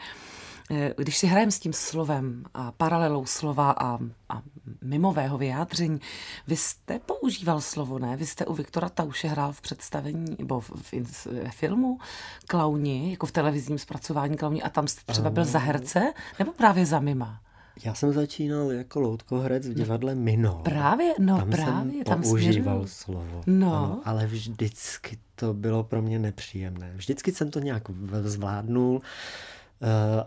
když 0.98 1.18
si 1.18 1.28
hrajeme 1.28 1.52
s 1.52 1.60
tím 1.60 1.74
slovem 1.74 2.44
a 2.54 2.72
paralelou 2.72 3.26
slova 3.26 3.72
a, 3.72 4.00
a 4.30 4.42
mimového 4.82 5.38
vyjádření, 5.38 6.00
vy 6.48 6.56
jste 6.56 7.00
používal 7.00 7.62
slovo, 7.62 8.00
ne? 8.00 8.18
Vy 8.18 8.26
jste 8.26 8.46
u 8.46 8.54
Viktora 8.54 8.90
Tauše 8.90 9.28
hrál 9.28 9.52
v 9.52 9.62
představení, 9.62 10.36
nebo 10.40 10.60
v, 10.60 10.70
v, 10.70 10.94
v, 11.04 11.26
ve 11.26 11.52
filmu 11.52 12.00
Klauni, 12.48 13.12
jako 13.12 13.26
v 13.26 13.32
televizním 13.32 13.80
zpracování 13.80 14.38
Klauni 14.38 14.62
a 14.62 14.70
tam 14.70 14.88
jste 14.88 15.02
třeba 15.14 15.30
byl 15.30 15.46
za 15.46 15.60
herce, 15.60 16.14
nebo 16.40 16.52
právě 16.52 16.86
za 16.86 17.00
mima? 17.00 17.42
Já 17.86 17.94
jsem 17.94 18.14
začínal 18.14 18.72
jako 18.72 19.00
loutkoherec 19.00 19.68
v 19.68 19.74
divadle 19.74 20.16
Mino. 20.16 20.62
Právě, 20.64 21.14
no 21.20 21.38
tam 21.38 21.50
právě, 21.50 21.94
jsem 21.94 22.04
tam 22.04 22.22
používal 22.22 22.88
směřuju. 22.88 22.88
slovo. 22.88 23.44
No. 23.48 23.76
Ano, 23.76 24.02
ale 24.06 24.28
vždycky 24.28 25.18
to 25.36 25.54
bylo 25.54 25.84
pro 25.84 26.02
mě 26.02 26.20
nepříjemné. 26.20 26.94
Vždycky 26.96 27.32
jsem 27.32 27.52
to 27.52 27.60
nějak 27.60 27.84
zvládnul 28.24 29.02
eh, 29.04 29.08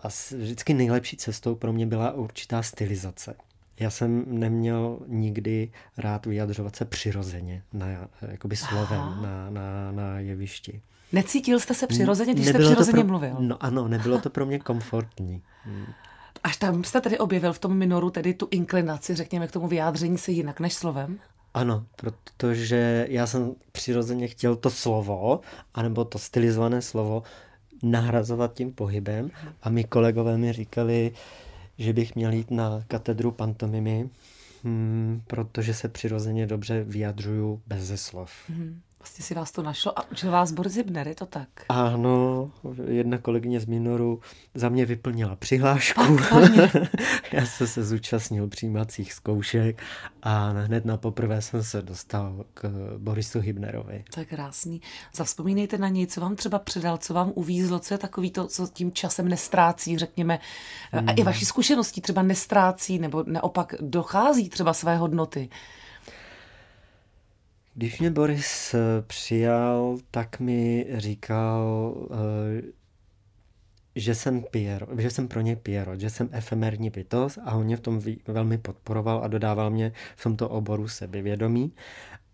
a 0.03 0.11
s- 0.11 0.33
vždycky 0.33 0.75
nejlepší 0.75 1.17
cestou 1.17 1.55
pro 1.55 1.73
mě 1.73 1.87
byla 1.87 2.13
určitá 2.13 2.63
stylizace. 2.63 3.35
Já 3.81 3.91
jsem 3.91 4.25
neměl 4.27 4.99
nikdy 5.07 5.71
rád 5.99 6.27
vyjadřovat 6.27 6.77
se 6.77 6.85
přirozeně, 6.85 7.63
na, 7.73 7.87
jakoby 8.29 8.57
slovem 8.57 9.01
na, 9.23 9.51
na, 9.51 9.93
na 9.93 10.19
jevišti. 10.19 10.81
Necítil 11.13 11.61
jste 11.61 11.75
se 11.75 11.87
přirozeně, 11.87 12.35
když 12.35 12.47
jste 12.47 12.53
Nebylo 12.53 12.71
to 12.71 12.75
přirozeně 12.75 13.05
pro, 13.05 13.09
mluvil? 13.09 13.37
No 13.39 13.65
ano, 13.65 13.89
nebylo 13.89 14.21
to 14.21 14.31
pro 14.31 14.47
mě 14.47 14.59
komfortní. 14.59 15.43
Až 16.43 16.57
tam 16.57 16.85
jste 16.85 17.01
tedy 17.01 17.19
objevil 17.19 17.53
v 17.53 17.59
tom 17.59 17.77
minoru 17.77 18.11
tedy 18.11 18.35
tu 18.35 18.49
inklinaci, 18.51 19.15
řekněme, 19.15 19.47
k 19.49 19.53
tomu 19.53 19.69
vyjádření 19.69 20.19
se 20.19 20.33
jinak 20.33 20.61
než 20.61 20.75
slovem? 20.75 21.19
Ano, 21.55 21.87
protože 21.97 23.07
já 23.11 23.27
jsem 23.27 23.55
přirozeně 23.73 24.29
chtěl 24.29 24.57
to 24.57 24.71
slovo, 24.71 25.41
anebo 25.75 26.05
to 26.05 26.19
stylizované 26.19 26.83
slovo, 26.83 27.23
nahrazovat 27.85 28.55
tím 28.55 28.73
pohybem 28.73 29.31
a 29.63 29.69
my 29.69 29.85
kolegové 29.85 30.39
mi 30.39 30.53
říkali, 30.53 31.13
že 31.79 31.93
bych 31.93 32.15
měl 32.15 32.33
jít 32.33 32.51
na 32.51 32.85
katedru 32.89 33.31
pantomimy, 33.31 34.11
hmm, 34.65 35.23
protože 35.27 35.75
se 35.75 35.89
přirozeně 35.89 36.47
dobře 36.47 36.85
vyjadřuju 36.85 37.63
bez 37.67 38.01
slov. 38.01 38.31
Hm. 38.49 38.81
Vlastně 38.99 39.25
si 39.25 39.35
vás 39.35 39.53
to 39.53 39.63
našlo 39.63 39.99
a 39.99 40.11
učil 40.11 40.31
vás 40.31 40.53
Boris 40.53 40.73
Zibner, 40.73 41.09
je 41.09 41.15
to 41.15 41.27
tak? 41.27 41.49
Ano, 41.69 42.44
jedna 42.89 43.19
kolegyně 43.19 43.61
z 43.61 43.67
Minoru 43.67 44.21
za 44.55 44.69
mě 44.69 44.87
vyplnila 44.87 45.37
přihlášku. 45.37 46.01
Já 47.33 47.47
jsem 47.47 47.67
se 47.67 47.85
zúčastnil 47.85 48.49
přijímacích 48.49 49.13
zkoušek 49.13 49.83
a 50.23 50.49
hned 50.49 50.85
na 50.85 50.97
poprvé 50.97 51.43
jsem 51.43 51.65
se 51.65 51.83
dostal 51.83 52.45
k 52.55 52.71
Borisu 52.99 53.41
Hybnerovi. 53.41 54.05
To 54.15 54.21
je 54.21 54.27
krásný. 54.27 54.81
Zavzpomínejte 55.15 55.79
na 55.79 55.89
něj, 55.89 56.07
co 56.07 56.21
vám 56.21 56.37
třeba 56.37 56.59
předal, 56.59 56.99
co 56.99 57.15
vám 57.15 57.33
uvízlo, 57.35 57.79
co 57.79 57.95
je 57.95 57.99
takový 57.99 58.31
to, 58.31 58.47
co 58.47 58.67
tím 58.73 58.93
časem 58.93 59.29
nestrácí, 59.29 59.99
řekněme, 59.99 60.39
a 60.93 61.13
i 61.13 61.23
vaší 61.23 61.45
zkušeností 61.45 62.01
třeba 62.01 62.23
nestrácí, 62.23 62.99
nebo 62.99 63.25
naopak 63.27 63.75
dochází 63.81 64.49
třeba 64.49 64.73
své 64.73 64.97
hodnoty. 64.97 65.49
Když 67.75 68.01
mě 68.01 68.11
Boris 68.11 68.75
eh, 68.75 68.79
přijal, 69.07 69.99
tak 70.11 70.41
mi 70.41 70.87
říkal, 70.95 71.95
eh, 72.11 72.63
že 73.97 74.15
jsem 74.15 74.43
Piero, 74.51 74.87
že 74.99 75.11
jsem 75.11 75.29
pro 75.29 75.41
ně 75.41 75.57
Piero, 75.57 75.99
že 75.99 76.11
jsem 76.11 76.29
efemerní 76.33 76.91
bytost 76.91 77.39
a 77.45 77.55
on 77.55 77.65
mě 77.65 77.77
v 77.77 77.81
tom 77.81 78.01
velmi 78.27 78.59
podporoval 78.59 79.25
a 79.25 79.29
dodával 79.29 79.71
mě 79.71 79.93
v 80.17 80.23
tomto 80.23 80.49
oboru 80.49 80.89
sebevědomí. 80.89 81.73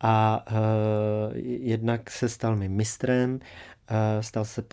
A 0.03 0.47
uh, 0.51 1.37
jednak 1.45 2.11
se 2.11 2.29
stal 2.29 2.57
mým 2.57 2.73
mistrem, 2.73 3.33
uh, 3.35 3.97
stal 4.21 4.45
se 4.45 4.65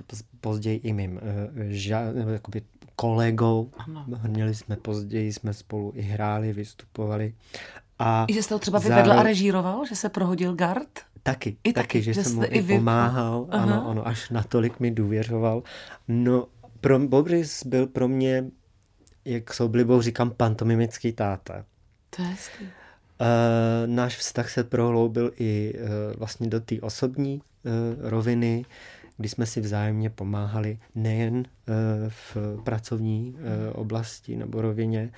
později 0.42 0.78
i 0.78 0.94
mým 0.94 1.14
uh, 1.14 1.62
ža- 1.70 2.14
nebo 2.14 2.30
jakoby 2.30 2.62
kolegou. 2.96 3.72
Ano. 3.78 4.06
Měli 4.28 4.56
jsme 4.56 4.76
později, 4.76 5.34
jsme 5.34 5.54
spolu 5.54 5.92
i 5.96 6.02
hráli, 6.02 6.54
vystupovali. 6.54 7.34
A 8.00 8.26
I 8.30 8.34
že 8.34 8.44
jste 8.44 8.54
ho 8.56 8.60
třeba 8.60 8.80
vyvedl 8.80 9.02
a 9.02 9.06
zároveň- 9.06 9.24
režíroval, 9.24 9.86
že 9.86 9.96
se 9.96 10.10
prohodil 10.10 10.56
gard? 10.56 10.90
Taky, 11.24 11.58
I 11.64 11.74
taky, 11.74 11.88
taky, 11.88 12.02
že, 12.02 12.14
že 12.14 12.24
jsem 12.24 12.36
mu 12.36 12.44
i 12.44 12.48
i 12.48 12.62
vy- 12.62 12.76
pomáhal, 12.78 13.48
Aha. 13.52 13.64
ano, 13.64 13.88
ano, 13.90 14.08
až 14.08 14.30
natolik 14.30 14.80
mi 14.80 14.92
důvěřoval. 14.92 15.64
No, 16.08 16.48
pro, 16.82 17.00
Bobris 17.00 17.66
byl 17.66 17.88
pro 17.88 18.08
mě, 18.08 18.46
jak 19.26 19.54
s 19.54 19.60
oblibou 19.60 20.02
říkám, 20.02 20.30
pantomimický 20.32 21.12
táta. 21.12 21.66
To 22.16 22.22
je 22.22 22.28
hezký. 22.28 22.64
Uh, 22.64 22.70
náš 23.86 24.18
vztah 24.18 24.50
se 24.50 24.64
prohloubil 24.64 25.32
i 25.40 25.74
uh, 25.76 26.20
vlastně 26.20 26.48
do 26.48 26.60
té 26.60 26.76
osobní 26.82 27.36
uh, 27.42 27.72
roviny, 28.10 28.66
kdy 29.18 29.30
jsme 29.30 29.46
si 29.46 29.62
vzájemně 29.62 30.10
pomáhali 30.10 30.78
nejen 30.96 31.38
uh, 31.38 31.44
v 32.10 32.38
pracovní 32.64 33.36
uh, 33.38 33.42
oblasti 33.82 34.36
nebo 34.36 34.62
rovině, 34.62 35.12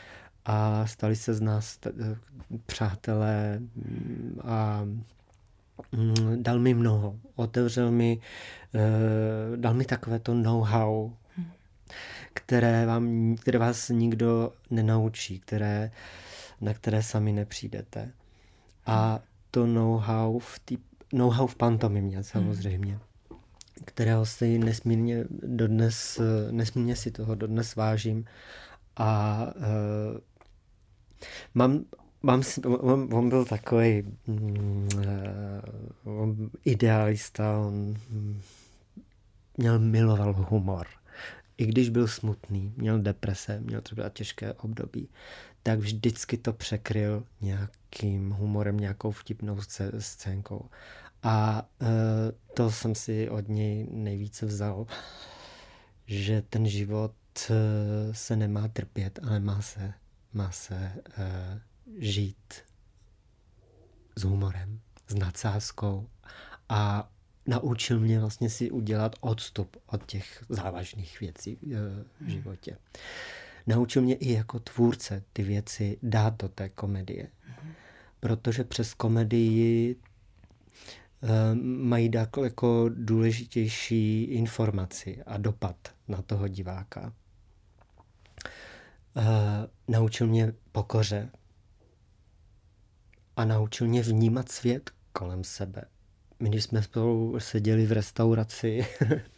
a 0.50 0.86
stali 0.86 1.16
se 1.16 1.34
z 1.34 1.42
nás 1.42 1.80
eh, 1.86 2.18
přátelé 2.66 3.60
mm, 3.60 4.40
a 4.44 4.82
mm, 5.92 6.44
dal 6.44 6.60
mi 6.60 6.74
mnoho. 6.74 7.16
Otevřel 7.36 7.92
mi, 7.92 8.20
uh, 8.74 9.58
dal 9.58 9.74
mi 9.74 9.86
takové 9.86 10.20
to 10.20 10.34
know-how, 10.34 11.12
které, 12.34 12.86
vám, 12.86 13.36
které 13.36 13.60
vás 13.60 13.90
nikdo 13.90 14.54
nenaučí, 14.70 15.40
které, 15.40 15.92
na 16.62 16.74
které 16.74 17.04
sami 17.04 17.32
nepřijdete. 17.32 18.12
A 18.86 19.20
to 19.52 19.68
know-how 19.68 20.40
v, 20.40 20.60
tý, 20.60 20.78
know-how 21.14 21.48
v 21.48 21.56
pantomimě 21.56 22.24
samozřejmě, 22.24 23.00
kterého 23.86 24.26
si 24.26 24.60
nesmírně 24.60 25.26
dodnes, 25.30 26.20
eh, 26.20 26.52
nesmírně 26.52 26.96
si 26.96 27.12
toho 27.12 27.36
dodnes 27.36 27.76
vážím. 27.76 28.26
A 28.98 29.40
mám, 31.54 31.86
mám 32.24 32.42
on, 32.66 33.10
on 33.14 33.30
byl 33.30 33.46
takový 33.46 34.04
mm, 34.28 34.88
uh, 36.06 36.22
on 36.22 36.50
idealista, 36.66 37.58
on 37.58 37.96
měl, 39.58 39.80
miloval 39.80 40.34
humor. 40.34 40.88
I 41.58 41.66
když 41.66 41.90
byl 41.90 42.08
smutný, 42.08 42.74
měl 42.78 43.00
deprese, 43.00 43.60
měl 43.60 43.82
třeba 43.82 44.10
těžké 44.10 44.54
období, 44.54 45.10
tak 45.64 45.80
vždycky 45.80 46.38
to 46.38 46.54
překryl 46.54 47.24
nějakým 47.42 48.30
humorem, 48.30 48.78
nějakou 48.78 49.12
vtipnou 49.12 49.56
scé- 49.56 50.00
scénkou. 50.00 50.70
A 51.24 51.68
uh, 51.82 51.88
to 52.54 52.72
jsem 52.72 52.96
si 52.96 53.30
od 53.30 53.48
něj 53.48 53.88
nejvíce 53.92 54.46
vzal, 54.46 54.88
že 56.06 56.42
ten 56.50 56.68
život 56.68 57.14
uh, 57.50 57.56
se 58.12 58.36
nemá 58.36 58.68
trpět, 58.68 59.20
ale 59.28 59.40
má 59.40 59.62
se, 59.62 59.94
má 60.34 60.52
se 60.52 60.92
uh, 60.96 61.24
žít 61.98 62.54
s 64.16 64.24
humorem, 64.24 64.80
s 65.08 65.16
nadsázkou 65.16 66.10
a 66.70 67.12
naučil 67.46 68.00
mě 68.00 68.20
vlastně 68.20 68.50
si 68.50 68.72
udělat 68.72 69.16
odstup 69.20 69.78
od 69.88 70.06
těch 70.06 70.44
závažných 70.50 71.20
věcí 71.20 71.58
uh, 71.58 71.72
v 72.22 72.30
životě. 72.30 72.78
Naučil 73.68 74.02
mě 74.02 74.16
i 74.16 74.34
jako 74.34 74.60
tvůrce 74.60 75.24
ty 75.34 75.44
věci 75.44 75.98
dát 76.04 76.42
do 76.42 76.50
té 76.50 76.70
komedie. 76.70 77.28
Protože 78.20 78.64
přes 78.64 78.94
komedii 78.94 79.96
eh, 81.24 81.56
mají 81.64 82.10
daleko 82.10 82.90
důležitější 82.94 84.24
informaci 84.24 85.24
a 85.26 85.38
dopad 85.38 85.76
na 86.08 86.22
toho 86.22 86.48
diváka. 86.48 87.14
Uh, 89.16 89.24
naučil 89.88 90.28
mě 90.28 90.54
pokoře 90.72 91.30
a 93.36 93.46
naučil 93.46 93.88
mě 93.88 94.02
vnímat 94.02 94.52
svět 94.52 94.92
kolem 95.12 95.44
sebe 95.44 95.86
my 96.40 96.50
když 96.50 96.64
jsme 96.64 96.84
spolu 96.84 97.40
seděli 97.40 97.86
v 97.86 97.92
restauraci, 97.92 98.86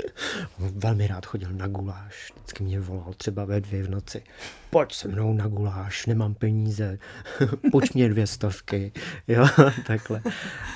velmi 0.59 1.07
rád 1.07 1.25
chodil 1.25 1.49
na 1.51 1.67
guláš, 1.67 2.31
vždycky 2.35 2.63
mě 2.63 2.79
volal 2.79 3.13
třeba 3.13 3.45
ve 3.45 3.61
dvě 3.61 3.83
v 3.83 3.89
noci. 3.89 4.23
Pojď 4.69 4.93
se 4.93 5.07
mnou 5.07 5.33
na 5.33 5.47
guláš, 5.47 6.05
nemám 6.05 6.33
peníze, 6.33 6.99
pojď 7.71 7.93
mě 7.93 8.09
dvě 8.09 8.27
stovky, 8.27 8.91
jo, 9.27 9.47
takhle. 9.87 10.21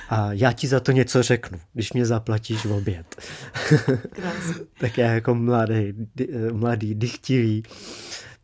A 0.09 0.33
já 0.33 0.51
ti 0.51 0.67
za 0.67 0.79
to 0.79 0.91
něco 0.91 1.23
řeknu, 1.23 1.59
když 1.73 1.93
mě 1.93 2.05
zaplatíš 2.05 2.65
v 2.65 2.71
oběd. 2.71 3.21
tak 4.79 4.97
já 4.97 5.11
jako 5.11 5.35
mladý, 5.35 5.93
mladý, 6.51 6.95
dychtivý, 6.95 7.63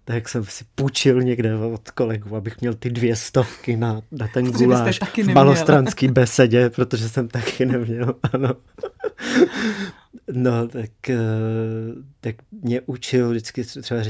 tak 0.05 0.29
jsem 0.29 0.43
si 0.43 0.65
půjčil 0.75 1.21
někde 1.23 1.55
od 1.55 1.91
kolegů, 1.91 2.35
abych 2.35 2.61
měl 2.61 2.73
ty 2.73 2.89
dvě 2.89 3.15
stovky 3.15 3.77
na, 3.77 4.01
na 4.11 4.27
ten 4.27 4.45
guláš 4.45 4.99
v 5.23 5.33
malostranský 5.33 6.07
besedě, 6.07 6.69
protože 6.69 7.09
jsem 7.09 7.27
taky 7.27 7.65
neměl, 7.65 8.15
ano. 8.33 8.49
No, 10.33 10.67
tak, 10.67 11.09
eh, 11.09 11.17
tak 12.21 12.35
mě 12.51 12.81
učil 12.81 13.29
vždycky, 13.29 13.63
třeba 13.63 14.01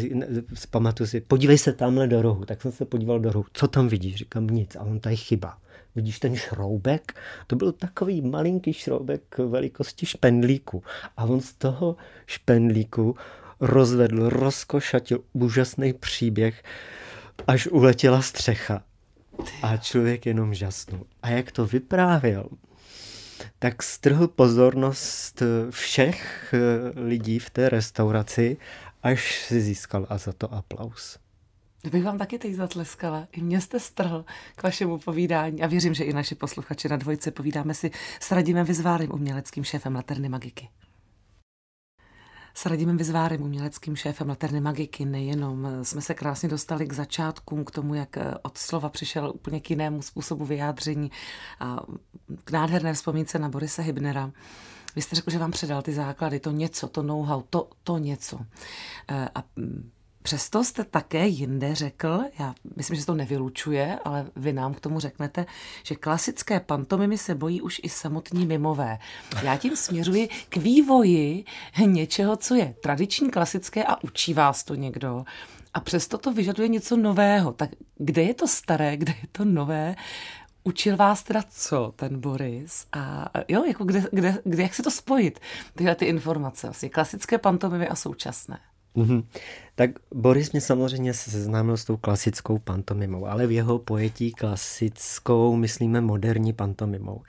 pamatuju 0.70 1.08
si, 1.08 1.22
podívej 1.22 1.58
se 1.58 1.74
tamhle 1.74 2.08
do 2.08 2.22
rohu, 2.22 2.46
tak 2.46 2.62
jsem 2.62 2.72
se 2.72 2.86
podíval 2.86 3.20
do 3.20 3.32
rohu, 3.32 3.46
co 3.54 3.68
tam 3.68 3.88
vidíš, 3.88 4.16
říkám 4.16 4.48
nic, 4.48 4.76
a 4.76 4.82
on 4.82 5.00
tady 5.00 5.18
chyba. 5.18 5.58
Vidíš 5.96 6.20
ten 6.20 6.36
šroubek? 6.36 7.14
To 7.48 7.56
byl 7.56 7.72
takový 7.72 8.22
malinký 8.22 8.74
šroubek 8.74 9.38
velikosti 9.38 10.06
špendlíku. 10.06 10.84
A 11.18 11.24
on 11.24 11.42
z 11.42 11.54
toho 11.54 11.96
špendlíku 12.26 13.16
rozvedl, 13.62 14.30
rozkošatil 14.30 15.20
úžasný 15.34 15.94
příběh, 15.94 16.63
až 17.48 17.68
uletěla 17.68 18.22
střecha. 18.22 18.84
A 19.62 19.77
člověk 19.77 20.25
jenom 20.25 20.53
žasnul. 20.53 21.06
A 21.24 21.30
jak 21.30 21.51
to 21.51 21.65
vyprávěl, 21.65 22.50
tak 23.60 23.84
strhl 23.84 24.27
pozornost 24.27 25.44
všech 25.70 26.53
eh, 26.53 27.00
lidí 27.00 27.39
v 27.39 27.50
té 27.50 27.70
restauraci, 27.70 28.58
až 29.03 29.46
si 29.46 29.62
získal 29.62 30.06
a 30.10 30.18
za 30.18 30.34
to 30.34 30.53
aplaus. 30.53 31.20
Bych 31.91 32.03
vám 32.03 32.18
taky 32.18 32.39
teď 32.39 32.53
zatleskala. 32.53 33.27
I 33.32 33.41
mě 33.41 33.62
jste 33.62 33.80
strhl 33.80 34.25
k 34.56 34.63
vašemu 34.63 34.98
povídání 34.98 35.63
a 35.63 35.68
věřím, 35.68 35.94
že 35.94 36.03
i 36.03 36.13
naši 36.13 36.36
posluchači 36.36 36.89
na 36.89 36.98
dvojce 36.98 37.32
povídáme 37.32 37.74
si 37.74 37.91
s 38.20 38.32
Radimem 38.32 38.65
Vyzvárem, 38.65 39.12
uměleckým 39.12 39.63
šéfem 39.63 39.96
Laterny 39.96 40.30
Magiky 40.30 40.70
s 42.62 42.65
Radimem 42.65 42.98
Vyzvárem, 42.98 43.41
uměleckým 43.41 43.96
šéfem 43.96 44.30
Laterny 44.30 44.62
Magiky, 44.62 45.06
nejenom 45.06 45.68
jsme 45.84 46.01
se 46.01 46.13
krásně 46.13 46.50
dostali 46.50 46.88
k 46.88 46.94
začátkům, 46.94 47.65
k 47.65 47.72
tomu, 47.72 47.94
jak 47.94 48.18
od 48.41 48.58
slova 48.58 48.89
přišel 48.89 49.32
úplně 49.36 49.60
k 49.60 49.70
jinému 49.70 50.01
způsobu 50.01 50.46
vyjádření 50.46 51.12
a 51.60 51.80
k 52.44 52.51
nádherné 52.51 52.94
vzpomínce 52.94 53.39
na 53.39 53.50
Borise 53.50 53.82
Hybnera. 53.82 54.32
Vy 54.96 55.01
jste 55.01 55.15
řekl, 55.15 55.32
že 55.32 55.38
vám 55.38 55.51
předal 55.51 55.82
ty 55.82 55.94
základy, 55.94 56.39
to 56.39 56.51
něco, 56.51 56.88
to 56.88 57.03
know-how, 57.03 57.41
to, 57.50 57.70
to 57.84 57.98
něco. 57.98 58.39
A 59.36 59.44
Přesto 60.22 60.63
jste 60.63 60.84
také 60.84 61.28
jinde 61.28 61.75
řekl, 61.75 62.22
já 62.40 62.54
myslím, 62.75 62.96
že 62.96 63.01
se 63.01 63.06
to 63.06 63.16
nevylučuje, 63.16 64.00
ale 64.06 64.25
vy 64.36 64.54
nám 64.54 64.74
k 64.74 64.80
tomu 64.80 65.00
řeknete, 65.00 65.46
že 65.84 65.96
klasické 65.96 66.60
pantomimy 66.60 67.18
se 67.18 67.36
bojí 67.36 67.62
už 67.62 67.82
i 67.84 67.90
samotní 67.90 68.46
mimové. 68.46 69.00
Já 69.44 69.58
tím 69.58 69.75
směřuji 69.75 70.30
k 70.50 70.58
vývoji 70.58 71.46
něčeho, 71.86 72.36
co 72.36 72.56
je 72.56 72.75
tradiční, 72.84 73.32
klasické 73.32 73.84
a 73.84 74.04
učí 74.04 74.34
vás 74.34 74.63
to 74.63 74.75
někdo. 74.75 75.24
A 75.74 75.80
přesto 75.80 76.18
to 76.18 76.34
vyžaduje 76.34 76.68
něco 76.68 76.98
nového. 76.98 77.54
Tak 77.54 77.70
kde 77.98 78.22
je 78.22 78.34
to 78.34 78.48
staré, 78.48 78.98
kde 78.98 79.12
je 79.22 79.28
to 79.32 79.46
nové? 79.46 79.96
Učil 80.63 80.98
vás 80.98 81.24
teda 81.24 81.44
co 81.50 81.94
ten 81.96 82.20
Boris? 82.20 82.86
A 82.92 83.32
jo, 83.48 83.63
jako 83.63 83.84
kde, 83.84 84.04
kde, 84.12 84.38
kde 84.44 84.63
jak 84.63 84.75
se 84.75 84.84
to 84.84 84.92
spojit, 84.92 85.40
tyhle 85.75 85.96
ty 85.96 86.06
informace, 86.06 86.68
vlastně 86.68 86.90
klasické 86.90 87.38
pantomimy 87.38 87.88
a 87.88 87.96
současné? 87.96 88.60
Mm-hmm. 88.96 89.24
Tak 89.76 89.92
Boris 90.14 90.52
mě 90.52 90.62
samozřejmě 90.62 91.14
seznámil 91.14 91.78
s 91.78 91.86
tou 91.86 91.98
klasickou 91.98 92.58
pantomimou, 92.58 93.28
ale 93.28 93.48
v 93.48 93.52
jeho 93.52 93.80
pojetí 93.80 94.32
klasickou 94.32 95.56
myslíme 95.56 96.02
moderní 96.02 96.54
pantomimou 96.54 97.22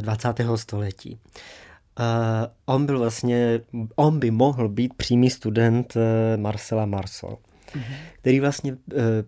20. 0.00 0.40
Eh, 0.40 0.56
století. 0.56 1.18
Uh, 2.00 2.04
on 2.66 2.86
byl 2.86 2.98
vlastně, 2.98 3.60
on 3.94 4.18
by 4.18 4.30
mohl 4.30 4.68
být 4.68 4.94
přímý 4.94 5.30
student 5.30 5.96
uh, 5.96 6.02
Marcela 6.40 6.86
Marceau, 6.86 7.30
mm-hmm. 7.30 7.94
který 8.20 8.40
vlastně 8.40 8.72
uh, 8.72 8.78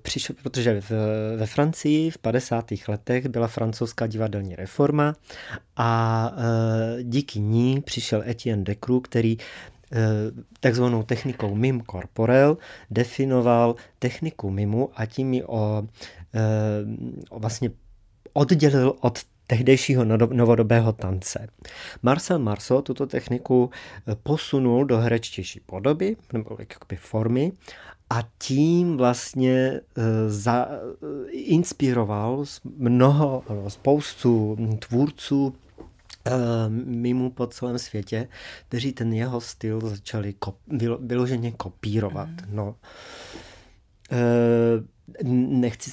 přišel, 0.03 0.37
protože 0.43 0.81
v, 0.81 0.91
ve 1.37 1.47
Francii 1.47 2.11
v 2.11 2.19
50. 2.19 2.65
letech 2.89 3.29
byla 3.29 3.47
francouzská 3.47 4.07
divadelní 4.07 4.57
reforma 4.57 5.15
a 5.77 6.31
uh, 6.33 7.03
díky 7.03 7.41
ní 7.41 7.81
přišel 7.81 8.23
Etienne 8.27 8.65
Decroux, 8.65 9.09
který 9.09 9.37
Eh, 9.39 9.76
takzvanou 10.61 11.03
technikou 11.03 11.55
mim 11.55 11.83
corporel 11.91 12.57
definoval 12.91 13.75
techniku 13.99 14.51
mimu 14.51 14.91
a 14.95 15.07
tím 15.07 15.35
ji 15.35 15.45
o, 15.45 15.83
eh, 16.35 16.41
o 17.31 17.39
vlastně 17.39 17.71
oddělil 18.33 18.95
od 19.01 19.19
tehdejšího 19.47 20.05
novodobého 20.33 20.93
tance. 20.93 21.49
Marcel 22.03 22.39
Marceau 22.39 22.83
tuto 22.83 23.07
techniku 23.07 23.71
eh, 24.07 24.17
posunul 24.23 24.85
do 24.85 24.99
herečtější 24.99 25.61
podoby, 25.61 26.17
nebo 26.33 26.57
jakoby 26.59 26.97
formy, 26.97 27.53
a 28.11 28.23
tím 28.39 28.97
vlastně 28.97 29.81
za, 30.29 30.69
inspiroval 31.31 32.45
mnoho, 32.79 33.43
spoustu 33.69 34.57
tvůrců 34.79 35.55
Eh, 35.66 35.66
mimo 36.85 37.31
po 37.31 37.47
celém 37.47 37.79
světě, 37.79 38.29
kteří 38.69 38.93
ten 38.93 39.13
jeho 39.13 39.41
styl 39.41 39.81
začali 39.81 40.33
kop, 40.33 40.59
vyloženě 41.01 41.53
kopírovat. 41.53 42.29
Mm. 42.29 42.57
No. 42.57 42.75
E, 44.13 44.17
nechci 45.25 45.91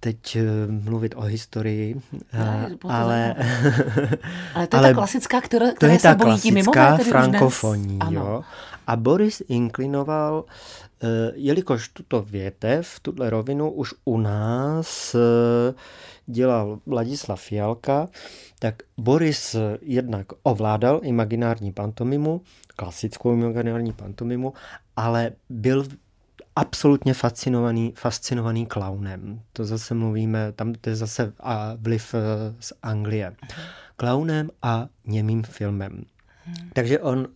teď 0.00 0.36
eh, 0.36 0.42
mluvit 0.66 1.14
o 1.16 1.20
historii, 1.20 2.00
ne, 2.32 2.70
ale... 2.88 3.34
ale 4.54 4.66
to 4.66 4.76
je 4.76 4.80
ale 4.80 4.88
ta 4.88 4.94
klasická, 4.94 5.40
která, 5.40 5.66
která 5.72 5.78
to 5.78 5.86
je 5.86 5.98
se 5.98 6.08
ta 6.08 6.14
bojí 6.14 6.30
klasická 6.30 6.90
mimové, 6.90 7.04
frankofoní, 7.04 7.98
jo. 8.10 8.42
A 8.86 8.96
Boris 8.96 9.42
inklinoval, 9.48 10.44
jelikož 11.34 11.88
tuto 11.88 12.22
větev, 12.22 13.00
tuto 13.02 13.30
rovinu 13.30 13.70
už 13.70 13.94
u 14.04 14.18
nás 14.18 15.16
dělal 16.26 16.78
Vladislav 16.86 17.40
Fialka, 17.40 18.08
tak 18.58 18.74
Boris 18.96 19.56
jednak 19.82 20.26
ovládal 20.42 21.00
imaginární 21.02 21.72
pantomimu, 21.72 22.40
klasickou 22.76 23.32
imaginární 23.32 23.92
pantomimu, 23.92 24.52
ale 24.96 25.32
byl 25.48 25.86
absolutně 26.56 27.14
fascinovaný, 27.14 27.92
fascinovaný 27.96 28.66
klaunem. 28.66 29.40
To 29.52 29.64
zase 29.64 29.94
mluvíme, 29.94 30.52
tam 30.52 30.74
to 30.74 30.90
je 30.90 30.96
zase 30.96 31.32
vliv 31.76 32.14
eh, 32.14 32.20
z 32.60 32.72
Anglie. 32.82 33.36
Klaunem 33.96 34.50
a 34.62 34.88
němým 35.06 35.42
filmem. 35.42 36.04
Takže 36.72 36.98
on 36.98 37.18
uh, 37.18 37.26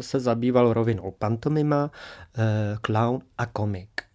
se 0.00 0.20
zabýval 0.20 0.72
rovinou 0.72 1.14
pantomima, 1.18 1.84
uh, 1.84 2.42
clown 2.82 3.20
a 3.38 3.46
komik. 3.46 4.10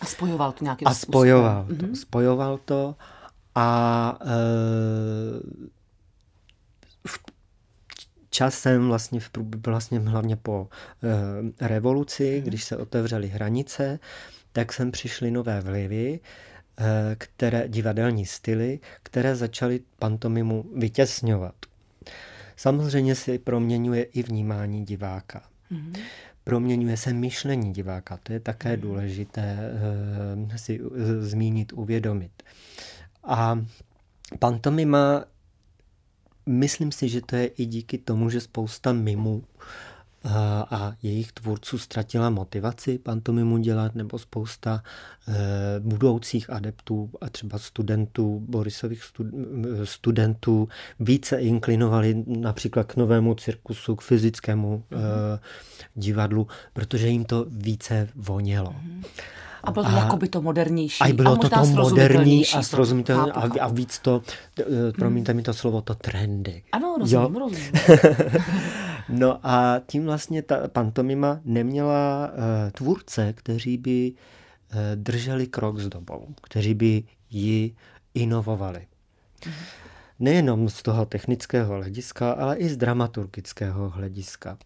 A 0.00 0.06
spojoval 0.06 0.52
to 0.52 0.64
nějakým 0.64 0.88
A 0.88 0.94
spojoval 0.94 1.64
způsobem. 1.64 1.78
to. 1.78 1.86
Mm-hmm. 1.86 2.00
Spojoval 2.00 2.58
to 2.58 2.94
a 3.54 4.18
e, 4.20 4.26
v 7.06 7.20
časem 8.30 8.88
vlastně, 8.88 9.20
v 9.20 9.30
průběhu, 9.30 9.62
vlastně 9.66 9.98
hlavně 9.98 10.36
po 10.36 10.68
e, 11.60 11.68
revoluci, 11.68 12.40
mm-hmm. 12.40 12.48
když 12.48 12.64
se 12.64 12.76
otevřely 12.76 13.28
hranice, 13.28 13.98
tak 14.52 14.72
sem 14.72 14.90
přišly 14.90 15.30
nové 15.30 15.60
vlivy, 15.60 16.20
které, 17.18 17.68
divadelní 17.68 18.26
styly, 18.26 18.80
které 19.02 19.36
začaly 19.36 19.80
pantomimu 19.98 20.64
vytěsňovat. 20.76 21.54
Samozřejmě 22.56 23.14
si 23.14 23.38
proměňuje 23.38 24.02
i 24.02 24.22
vnímání 24.22 24.84
diváka. 24.84 25.42
Mm-hmm 25.72 26.00
proměňuje 26.46 26.96
se 26.96 27.12
myšlení 27.12 27.72
diváka. 27.72 28.18
To 28.22 28.32
je 28.32 28.40
také 28.40 28.68
hmm. 28.68 28.80
důležité 28.80 29.58
uh, 30.46 30.56
si 30.56 30.80
uh, 30.80 30.90
zmínit, 31.20 31.72
uvědomit. 31.72 32.42
A 33.24 33.58
pantomima, 34.38 35.24
myslím 36.46 36.92
si, 36.92 37.08
že 37.08 37.20
to 37.20 37.36
je 37.36 37.46
i 37.46 37.66
díky 37.66 37.98
tomu, 37.98 38.30
že 38.30 38.40
spousta 38.40 38.92
mimů 38.92 39.44
a 40.70 40.92
jejich 41.02 41.32
tvůrců 41.32 41.78
ztratila 41.78 42.30
motivaci 42.30 42.98
pantomimu 42.98 43.58
dělat, 43.58 43.94
nebo 43.94 44.18
spousta 44.18 44.82
e, 45.28 45.34
budoucích 45.80 46.50
adeptů 46.50 47.10
a 47.20 47.28
třeba 47.28 47.58
studentů, 47.58 48.42
Borisových 48.48 49.02
studentů 49.84 50.68
více 51.00 51.36
inklinovali 51.36 52.24
například 52.26 52.84
k 52.84 52.96
novému 52.96 53.34
cirkusu, 53.34 53.96
k 53.96 54.02
fyzickému 54.02 54.82
e, 54.92 54.96
divadlu, 55.94 56.46
protože 56.72 57.08
jim 57.08 57.24
to 57.24 57.46
více 57.48 58.08
vonělo. 58.14 58.74
Mm. 58.82 59.02
A 59.64 59.70
bylo 59.70 59.84
to 59.84 59.90
a, 59.90 59.98
jako 59.98 60.16
by 60.16 60.28
to 60.28 60.42
modernější. 60.42 61.04
A 61.04 61.12
bylo 61.12 61.32
a 61.32 61.36
to 61.36 61.48
to 61.48 61.66
moderní 61.66 62.46
a 62.46 62.62
srozumitelné 62.62 63.32
a, 63.32 63.48
a 63.60 63.68
víc 63.68 63.98
to, 63.98 64.22
promiňte 64.98 65.34
mi 65.34 65.42
to 65.42 65.54
slovo, 65.54 65.80
to 65.80 65.94
trendy. 65.94 66.62
Ano, 66.72 66.96
rozumím, 66.98 67.34
jo? 67.34 67.40
rozumím. 67.40 67.72
no 69.08 69.46
a 69.46 69.80
tím 69.86 70.04
vlastně 70.04 70.42
ta 70.42 70.68
pantomima 70.68 71.40
neměla 71.44 72.30
uh, 72.30 72.70
tvůrce, 72.72 73.32
kteří 73.32 73.78
by 73.78 74.12
uh, 74.12 74.78
drželi 74.94 75.46
krok 75.46 75.78
s 75.78 75.88
dobou, 75.88 76.28
kteří 76.42 76.74
by 76.74 77.02
ji 77.30 77.74
inovovali. 78.14 78.86
Nejenom 80.18 80.68
z 80.68 80.82
toho 80.82 81.06
technického 81.06 81.74
hlediska, 81.74 82.32
ale 82.32 82.56
i 82.56 82.68
z 82.68 82.76
dramaturgického 82.76 83.90
hlediska. 83.90 84.58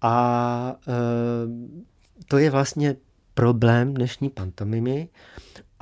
A 0.00 0.76
uh, 0.86 0.94
to 2.28 2.38
je 2.38 2.50
vlastně 2.50 2.96
problém 3.34 3.94
dnešní 3.94 4.30
pantomimy 4.30 5.08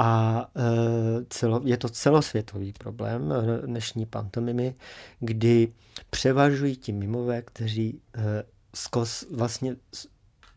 a 0.02 0.46
e, 0.56 1.24
celo, 1.28 1.60
je 1.64 1.76
to 1.76 1.88
celosvětový 1.88 2.72
problém 2.72 3.32
e, 3.32 3.66
dnešní 3.66 4.06
pantomimy, 4.06 4.74
kdy 5.20 5.72
převažují 6.10 6.76
ti 6.76 6.92
mimové, 6.92 7.42
kteří 7.42 8.00
e, 8.14 8.44
skos, 8.74 9.26
vlastně 9.30 9.76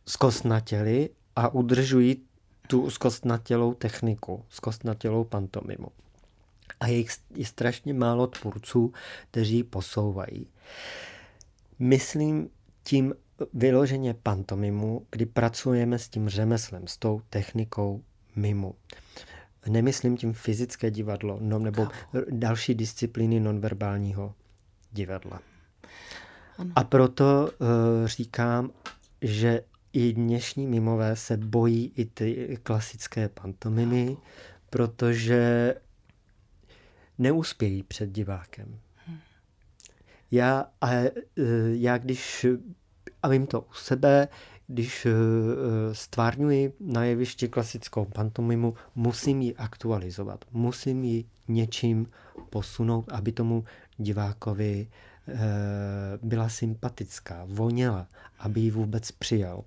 zkostnatěli 0.06 1.10
a 1.36 1.54
udržují 1.54 2.22
tu 2.68 2.90
zkostnatělou 2.90 3.74
techniku, 3.74 4.46
zkostnatělou 4.50 5.24
pantomimu. 5.24 5.88
A 6.80 6.88
je, 6.88 7.04
je 7.36 7.46
strašně 7.46 7.94
málo 7.94 8.28
tvůrců, 8.28 8.94
kteří 9.32 9.64
posouvají. 9.64 10.48
Myslím 11.80 12.50
tím 12.84 13.14
vyloženě 13.54 14.14
pantomimu, 14.14 15.06
kdy 15.12 15.26
pracujeme 15.26 16.00
s 16.00 16.10
tím 16.10 16.30
řemeslem, 16.30 16.88
s 16.88 16.98
tou 16.98 17.22
technikou 17.30 18.04
mimu. 18.36 18.76
Nemyslím 19.70 20.18
tím 20.18 20.34
fyzické 20.34 20.92
divadlo 20.92 21.38
no, 21.42 21.60
nebo 21.60 21.88
další 22.30 22.76
disciplíny 22.76 23.40
nonverbálního 23.40 24.34
divadla. 24.92 25.42
Ano. 26.58 26.72
A 26.76 26.84
proto 26.84 27.50
uh, 27.60 27.68
říkám, 28.08 28.72
že 29.22 29.62
i 29.94 30.14
dnešní 30.14 30.68
mimové 30.68 31.16
se 31.16 31.38
bojí 31.38 31.94
i 31.96 32.06
ty 32.06 32.58
klasické 32.64 33.30
pantomimy, 33.30 34.18
protože 34.70 35.76
neuspějí 37.18 37.84
před 37.84 38.12
divákem. 38.12 38.80
Hm. 39.08 39.18
Já, 40.32 40.66
a, 40.82 40.92
e, 40.92 41.12
já 41.72 41.98
když 41.98 42.46
a 43.24 43.28
vím 43.28 43.48
to 43.48 43.62
u 43.62 43.74
sebe, 43.74 44.28
když 44.68 45.06
uh, 45.06 45.12
stvárňuji 45.92 46.74
na 46.80 47.04
jevišti 47.04 47.48
klasickou 47.48 48.06
pantomimu, 48.06 48.74
musím 48.96 49.42
ji 49.42 49.56
aktualizovat, 49.56 50.46
musím 50.52 51.04
ji 51.04 51.26
něčím 51.48 52.08
posunout, 52.50 53.12
aby 53.12 53.32
tomu 53.32 53.64
divákovi 53.98 54.88
uh, 55.28 55.36
byla 56.22 56.50
sympatická, 56.50 57.44
voněla, 57.48 58.08
aby 58.40 58.62
ji 58.62 58.72
vůbec 58.72 59.12
přijal. 59.12 59.64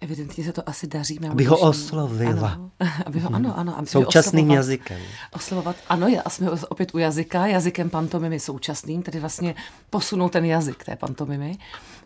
Evidentně 0.00 0.44
se 0.44 0.52
to 0.52 0.68
asi 0.68 0.86
daří. 0.86 1.18
Aby 1.30 1.44
ho 1.44 1.58
oslovila. 1.58 2.48
Ano, 2.48 2.70
aby 3.06 3.20
ho, 3.20 3.34
ano, 3.34 3.58
ano. 3.58 3.78
Aby 3.78 3.86
Současným 3.86 4.44
oslovat, 4.44 4.56
jazykem. 4.56 5.00
Oslovovat, 5.32 5.76
ano, 5.88 6.06
a 6.24 6.30
jsme 6.30 6.50
opět 6.50 6.94
u 6.94 6.98
jazyka, 6.98 7.46
jazykem 7.46 7.90
pantomimy 7.90 8.40
současným, 8.40 9.02
tedy 9.02 9.20
vlastně 9.20 9.54
posunout 9.90 10.32
ten 10.32 10.44
jazyk 10.44 10.84
té 10.84 10.96
pantomimy 10.96 11.58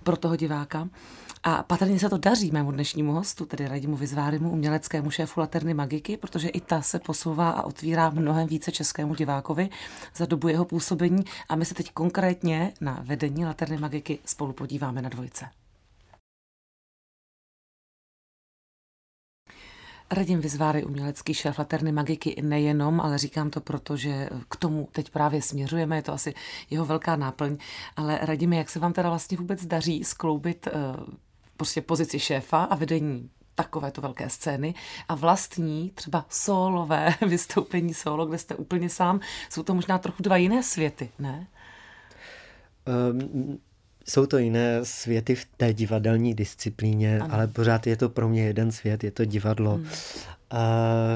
pro 0.03 0.17
toho 0.17 0.37
diváka. 0.37 0.89
A 1.49 1.63
patrně 1.63 1.99
se 1.99 2.09
to 2.09 2.19
daří 2.19 2.51
mému 2.51 2.73
dnešnímu 2.73 3.13
hostu, 3.13 3.47
tedy 3.47 3.69
Radimu 3.69 3.97
Vyzvárimu, 3.97 4.51
uměleckému 4.51 5.11
šéfu 5.11 5.41
Laterny 5.41 5.75
Magiky, 5.75 6.17
protože 6.17 6.49
i 6.49 6.61
ta 6.61 6.83
se 6.83 6.99
posouvá 6.99 7.51
a 7.51 7.63
otvírá 7.63 8.11
mnohem 8.11 8.47
více 8.47 8.73
českému 8.73 9.15
divákovi 9.15 9.69
za 10.17 10.27
dobu 10.27 10.49
jeho 10.49 10.65
působení. 10.65 11.25
A 11.49 11.57
my 11.57 11.65
se 11.65 11.75
teď 11.75 11.93
konkrétně 11.93 12.73
na 12.81 13.03
vedení 13.03 13.45
Laterny 13.45 13.79
Magiky 13.79 14.19
spolu 14.25 14.53
podíváme 14.53 15.03
na 15.03 15.09
dvojce. 15.09 15.47
Radim 20.11 20.41
Vyzváry, 20.41 20.85
umělecký 20.85 21.35
šéf 21.35 21.59
Laterny 21.59 21.93
Magiky, 21.93 22.43
nejenom, 22.43 23.01
ale 23.01 23.19
říkám 23.19 23.51
to 23.51 23.61
proto, 23.61 23.97
že 23.97 24.29
k 24.49 24.57
tomu 24.57 24.89
teď 24.93 25.11
právě 25.11 25.43
směřujeme, 25.43 25.97
je 25.97 26.03
to 26.03 26.13
asi 26.13 26.35
jeho 26.71 26.85
velká 26.85 27.17
náplň, 27.17 27.57
ale 27.97 28.19
Radimi, 28.23 28.57
jak 28.57 28.71
se 28.71 28.79
vám 28.79 28.93
teda 28.93 29.09
vlastně 29.09 29.37
vůbec 29.37 29.67
daří 29.67 30.05
skloubit 30.05 30.69
uh, 30.75 31.07
prostě 31.57 31.81
pozici 31.81 32.19
šéfa 32.19 32.65
a 32.65 32.75
vedení 32.75 33.31
takovéto 33.55 34.01
velké 34.01 34.31
scény 34.31 34.75
a 35.09 35.15
vlastní 35.15 35.91
třeba 35.95 36.27
solové 36.29 37.15
vystoupení 37.27 37.95
solo, 37.95 38.27
kde 38.27 38.39
jste 38.39 38.55
úplně 38.55 38.89
sám, 38.91 39.21
jsou 39.51 39.63
to 39.63 39.75
možná 39.75 39.99
trochu 39.99 40.23
dva 40.23 40.37
jiné 40.37 40.63
světy, 40.63 41.11
ne? 41.19 41.47
Um, 43.13 43.59
jsou 44.09 44.27
to 44.27 44.39
jiné 44.39 44.81
světy 44.83 45.35
v 45.35 45.45
té 45.57 45.73
divadelní 45.73 46.35
disciplíně, 46.35 47.21
ano. 47.21 47.35
ale 47.35 47.47
pořád 47.47 47.87
je 47.87 47.97
to 47.97 48.09
pro 48.09 48.29
mě 48.29 48.45
jeden 48.45 48.73
svět, 48.73 49.05
je 49.05 49.11
to 49.11 49.25
divadlo. 49.25 49.75
Hmm. 49.75 49.87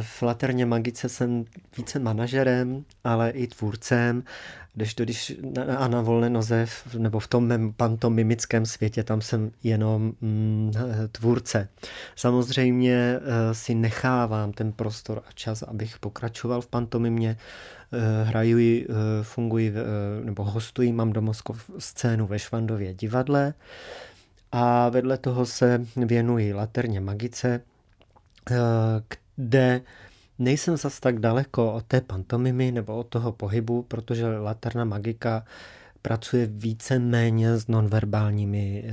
v 0.00 0.22
Laterně 0.22 0.66
Magice 0.66 1.08
jsem 1.08 1.44
více 1.76 1.98
manažerem, 1.98 2.84
ale 3.04 3.30
i 3.30 3.46
tvůrcem, 3.46 4.22
když 4.74 4.94
to 4.94 5.04
když 5.04 5.36
na, 5.54 5.76
a 5.76 5.88
na 5.88 6.00
volné 6.00 6.30
noze, 6.30 6.66
nebo 6.98 7.20
v 7.20 7.28
tom 7.28 7.46
mém 7.46 7.72
pantomimickém 7.72 8.66
světě, 8.66 9.02
tam 9.02 9.20
jsem 9.20 9.50
jenom 9.62 10.12
mm, 10.20 10.72
tvůrce. 11.12 11.68
Samozřejmě 12.16 13.18
uh, 13.18 13.26
si 13.52 13.74
nechávám 13.74 14.52
ten 14.52 14.72
prostor 14.72 15.22
a 15.28 15.32
čas, 15.34 15.62
abych 15.62 15.98
pokračoval 15.98 16.60
v 16.60 16.66
pantomimě, 16.66 17.36
Eh, 17.92 18.24
hrají, 18.24 18.86
eh, 18.88 18.94
fungují 19.22 19.68
eh, 19.68 20.24
nebo 20.24 20.44
hostují, 20.44 20.92
mám 20.92 21.12
domoskov 21.12 21.70
scénu 21.78 22.26
ve 22.26 22.38
Švandově 22.38 22.94
divadle 22.94 23.54
a 24.52 24.88
vedle 24.88 25.18
toho 25.18 25.46
se 25.46 25.84
věnuji 25.96 26.54
laterně 26.54 27.00
magice, 27.00 27.60
kde 29.36 29.80
nejsem 30.38 30.76
zas 30.76 31.00
tak 31.00 31.18
daleko 31.18 31.72
od 31.72 31.84
té 31.84 32.00
pantomimy 32.00 32.72
nebo 32.72 32.96
od 32.96 33.06
toho 33.06 33.32
pohybu, 33.32 33.82
protože 33.82 34.38
laterna 34.38 34.84
magika 34.84 35.44
pracuje 36.02 36.46
více 36.46 36.98
méně 36.98 37.56
s 37.56 37.68
nonverbálními 37.68 38.84
e, 38.86 38.92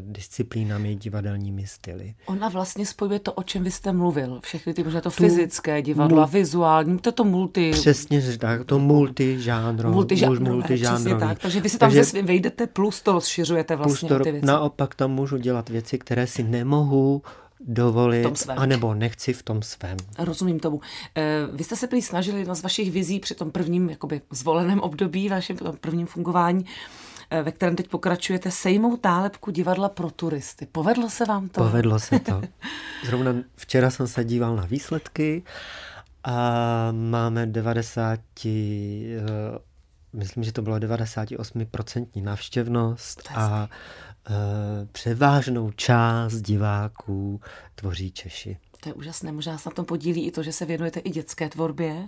disciplínami, 0.00 0.96
divadelními 0.96 1.66
styly. 1.66 2.14
Ona 2.26 2.48
vlastně 2.48 2.86
spojuje 2.86 3.18
to, 3.18 3.32
o 3.32 3.42
čem 3.42 3.64
vy 3.64 3.70
jste 3.70 3.92
mluvil. 3.92 4.40
Všechny 4.42 4.74
ty 4.74 4.84
možná 4.84 5.00
to 5.00 5.10
tu, 5.10 5.16
fyzické 5.16 5.82
divadlo, 5.82 6.20
mu, 6.20 6.26
vizuální, 6.26 6.98
to 6.98 7.08
je 7.08 7.12
to 7.12 7.24
multi... 7.24 7.70
Přesně 7.70 8.22
tak, 8.38 8.64
to 8.64 8.78
multižánro. 8.78 9.90
Multižánro, 9.90 10.52
multižánro 10.52 11.20
tak. 11.20 11.38
Takže 11.38 11.60
vy 11.60 11.68
si 11.68 11.78
tam 11.78 11.92
Takže, 11.92 12.22
vejdete 12.22 12.66
plus 12.66 13.02
to 13.02 13.12
rozšiřujete 13.12 13.76
vlastně 13.76 14.08
plus 14.08 14.18
to, 14.18 14.24
ty 14.24 14.32
věci. 14.32 14.46
Naopak 14.46 14.94
tam 14.94 15.10
můžu 15.10 15.36
dělat 15.36 15.68
věci, 15.68 15.98
které 15.98 16.26
si 16.26 16.42
nemohu 16.42 17.22
dovolit, 17.60 18.48
anebo 18.56 18.94
nechci 18.94 19.32
v 19.32 19.42
tom 19.42 19.62
svém. 19.62 19.96
Rozumím 20.18 20.60
tomu. 20.60 20.80
Eh, 21.14 21.46
vy 21.52 21.64
jste 21.64 21.76
se 21.76 21.86
prý 21.86 22.02
snažili 22.02 22.38
jedna 22.38 22.54
z 22.54 22.62
vašich 22.62 22.92
vizí 22.92 23.20
při 23.20 23.34
tom 23.34 23.50
prvním 23.50 23.90
jakoby 23.90 24.20
zvoleném 24.30 24.80
období, 24.80 25.28
vašem 25.28 25.56
prvním 25.80 26.06
fungování, 26.06 26.66
eh, 27.30 27.42
ve 27.42 27.52
kterém 27.52 27.76
teď 27.76 27.88
pokračujete, 27.88 28.50
sejmout 28.50 29.04
nálepku 29.04 29.50
divadla 29.50 29.88
pro 29.88 30.10
turisty. 30.10 30.66
Povedlo 30.72 31.10
se 31.10 31.24
vám 31.24 31.48
to? 31.48 31.64
Povedlo 31.64 31.98
se 31.98 32.18
to. 32.18 32.42
Zrovna 33.06 33.34
včera 33.56 33.90
jsem 33.90 34.06
se 34.06 34.24
díval 34.24 34.56
na 34.56 34.64
výsledky 34.64 35.42
a 36.24 36.88
máme 36.92 37.46
90, 37.46 38.20
eh, 38.46 39.58
myslím, 40.12 40.44
že 40.44 40.52
to 40.52 40.62
bylo 40.62 40.78
98% 40.78 42.22
návštěvnost 42.22 43.28
a 43.34 43.68
převážnou 44.92 45.70
část 45.70 46.34
diváků 46.34 47.40
tvoří 47.74 48.10
Češi. 48.10 48.56
To 48.80 48.88
je 48.88 48.94
úžasné. 48.94 49.32
Možná 49.32 49.58
se 49.58 49.68
na 49.68 49.74
tom 49.74 49.84
podílí 49.84 50.26
i 50.26 50.30
to, 50.30 50.42
že 50.42 50.52
se 50.52 50.64
věnujete 50.66 51.00
i 51.00 51.10
dětské 51.10 51.48
tvorbě, 51.48 52.06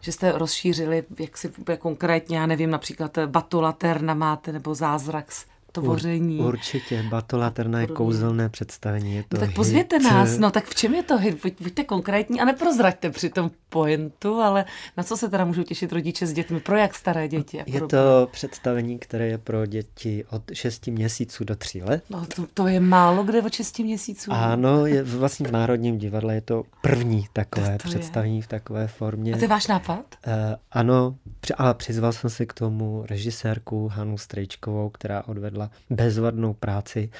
že 0.00 0.12
jste 0.12 0.32
rozšířili, 0.32 1.04
jak 1.18 1.38
si 1.38 1.52
konkrétně, 1.78 2.38
já 2.38 2.46
nevím, 2.46 2.70
například 2.70 3.18
Batulaterna 3.26 4.14
máte, 4.14 4.52
nebo 4.52 4.74
Zázrak 4.74 5.32
tvoření. 5.80 6.38
Ur, 6.38 6.56
určitě, 6.56 7.02
Batolaterna 7.02 7.80
je 7.80 7.86
kouzelné 7.86 8.48
představení. 8.48 9.16
Je 9.16 9.22
to 9.22 9.36
no 9.36 9.40
tak 9.40 9.54
pozvěte 9.54 9.96
hit. 9.96 10.04
nás, 10.04 10.38
no 10.38 10.50
tak 10.50 10.64
v 10.64 10.74
čem 10.74 10.94
je 10.94 11.02
to 11.02 11.18
hit? 11.18 11.60
Buďte 11.60 11.84
konkrétní 11.84 12.40
a 12.40 12.44
neprozraďte 12.44 13.10
při 13.10 13.30
tom 13.30 13.50
pointu, 13.68 14.34
ale 14.34 14.64
na 14.96 15.04
co 15.04 15.16
se 15.16 15.28
teda 15.28 15.44
můžou 15.44 15.62
těšit 15.62 15.92
rodiče 15.92 16.26
s 16.26 16.32
dětmi? 16.32 16.60
Pro 16.60 16.76
jak 16.76 16.94
staré 16.94 17.28
děti? 17.28 17.62
Je 17.66 17.80
to 17.80 18.28
představení, 18.32 18.98
které 18.98 19.26
je 19.26 19.38
pro 19.38 19.66
děti 19.66 20.24
od 20.30 20.42
6 20.52 20.86
měsíců 20.86 21.44
do 21.44 21.56
3 21.56 21.82
let. 21.82 22.04
No 22.10 22.26
to, 22.36 22.46
to 22.54 22.66
je 22.66 22.80
málo 22.80 23.24
kde 23.24 23.42
od 23.42 23.52
6 23.52 23.78
měsíců. 23.78 24.32
Ano, 24.32 24.86
je, 24.86 25.02
vlastně 25.02 25.48
v 25.48 25.52
Národním 25.52 25.98
divadle 25.98 26.34
je 26.34 26.40
to 26.40 26.62
první 26.82 27.26
takové 27.32 27.78
to 27.78 27.88
představení 27.88 28.36
je. 28.36 28.42
v 28.42 28.46
takové 28.46 28.86
formě. 28.86 29.34
A 29.34 29.36
to 29.36 29.44
je 29.44 29.48
váš 29.48 29.66
nápad? 29.66 30.04
Uh, 30.26 30.32
ano, 30.72 31.16
ale 31.56 31.74
přizval 31.74 32.12
jsem 32.12 32.30
si 32.30 32.46
k 32.46 32.52
tomu 32.52 33.04
režisérku 33.10 33.88
Hanu 33.88 34.18
Strejčkovou, 34.18 34.88
která 34.88 35.22
odvedla 35.26 35.65
bezvadnou 35.90 36.54
práci 36.54 37.10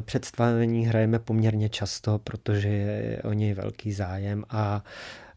Představení 0.00 0.86
hrajeme 0.86 1.18
poměrně 1.18 1.68
často, 1.68 2.18
protože 2.18 2.68
je 2.68 3.22
o 3.22 3.32
něj 3.32 3.54
velký 3.54 3.92
zájem 3.92 4.44
a 4.48 4.84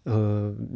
Eh, 0.08 0.12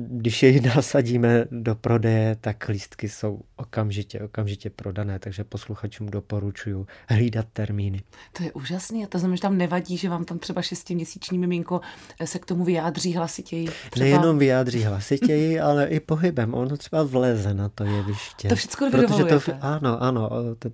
když 0.08 0.44
je 0.44 0.62
nasadíme 0.76 1.46
do 1.52 1.76
prodeje, 1.76 2.36
tak 2.42 2.68
lístky 2.68 3.10
jsou 3.10 3.42
okamžitě, 3.56 4.22
okamžitě 4.22 4.70
prodané, 4.70 5.20
takže 5.20 5.44
posluchačům 5.44 6.10
doporučuju 6.10 6.88
hlídat 7.08 7.46
termíny. 7.54 8.04
To 8.38 8.44
je 8.44 8.52
úžasné 8.52 9.04
a 9.04 9.08
to 9.08 9.20
znamená, 9.20 9.36
že 9.36 9.42
tam 9.42 9.58
nevadí, 9.58 9.98
že 9.98 10.10
vám 10.10 10.26
tam 10.26 10.40
třeba 10.40 10.62
šestiměsíční 10.62 11.40
miminko 11.40 11.82
eh, 12.20 12.28
se 12.28 12.40
k 12.40 12.46
tomu 12.46 12.64
vyjádří 12.64 13.16
hlasitěji. 13.16 13.68
Třeba... 13.90 14.04
Nejenom 14.06 14.38
vyjádří 14.38 14.84
hlasitěji, 14.84 15.60
ale 15.70 15.88
i 15.88 16.00
pohybem. 16.00 16.54
Ono 16.54 16.78
třeba 16.78 17.04
vleze 17.04 17.54
na 17.54 17.70
to 17.70 17.84
jeviště. 17.84 18.50
To 18.50 18.56
všechno 18.56 18.92
Protože 18.92 19.24
to, 19.24 19.40
Ano, 19.62 20.04
ano. 20.04 20.30
To, 20.60 20.70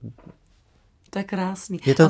to 1.09 1.19
je 1.19 1.23
krásný. 1.23 1.79
Je 1.85 1.95
to 1.95 2.03
a, 2.03 2.09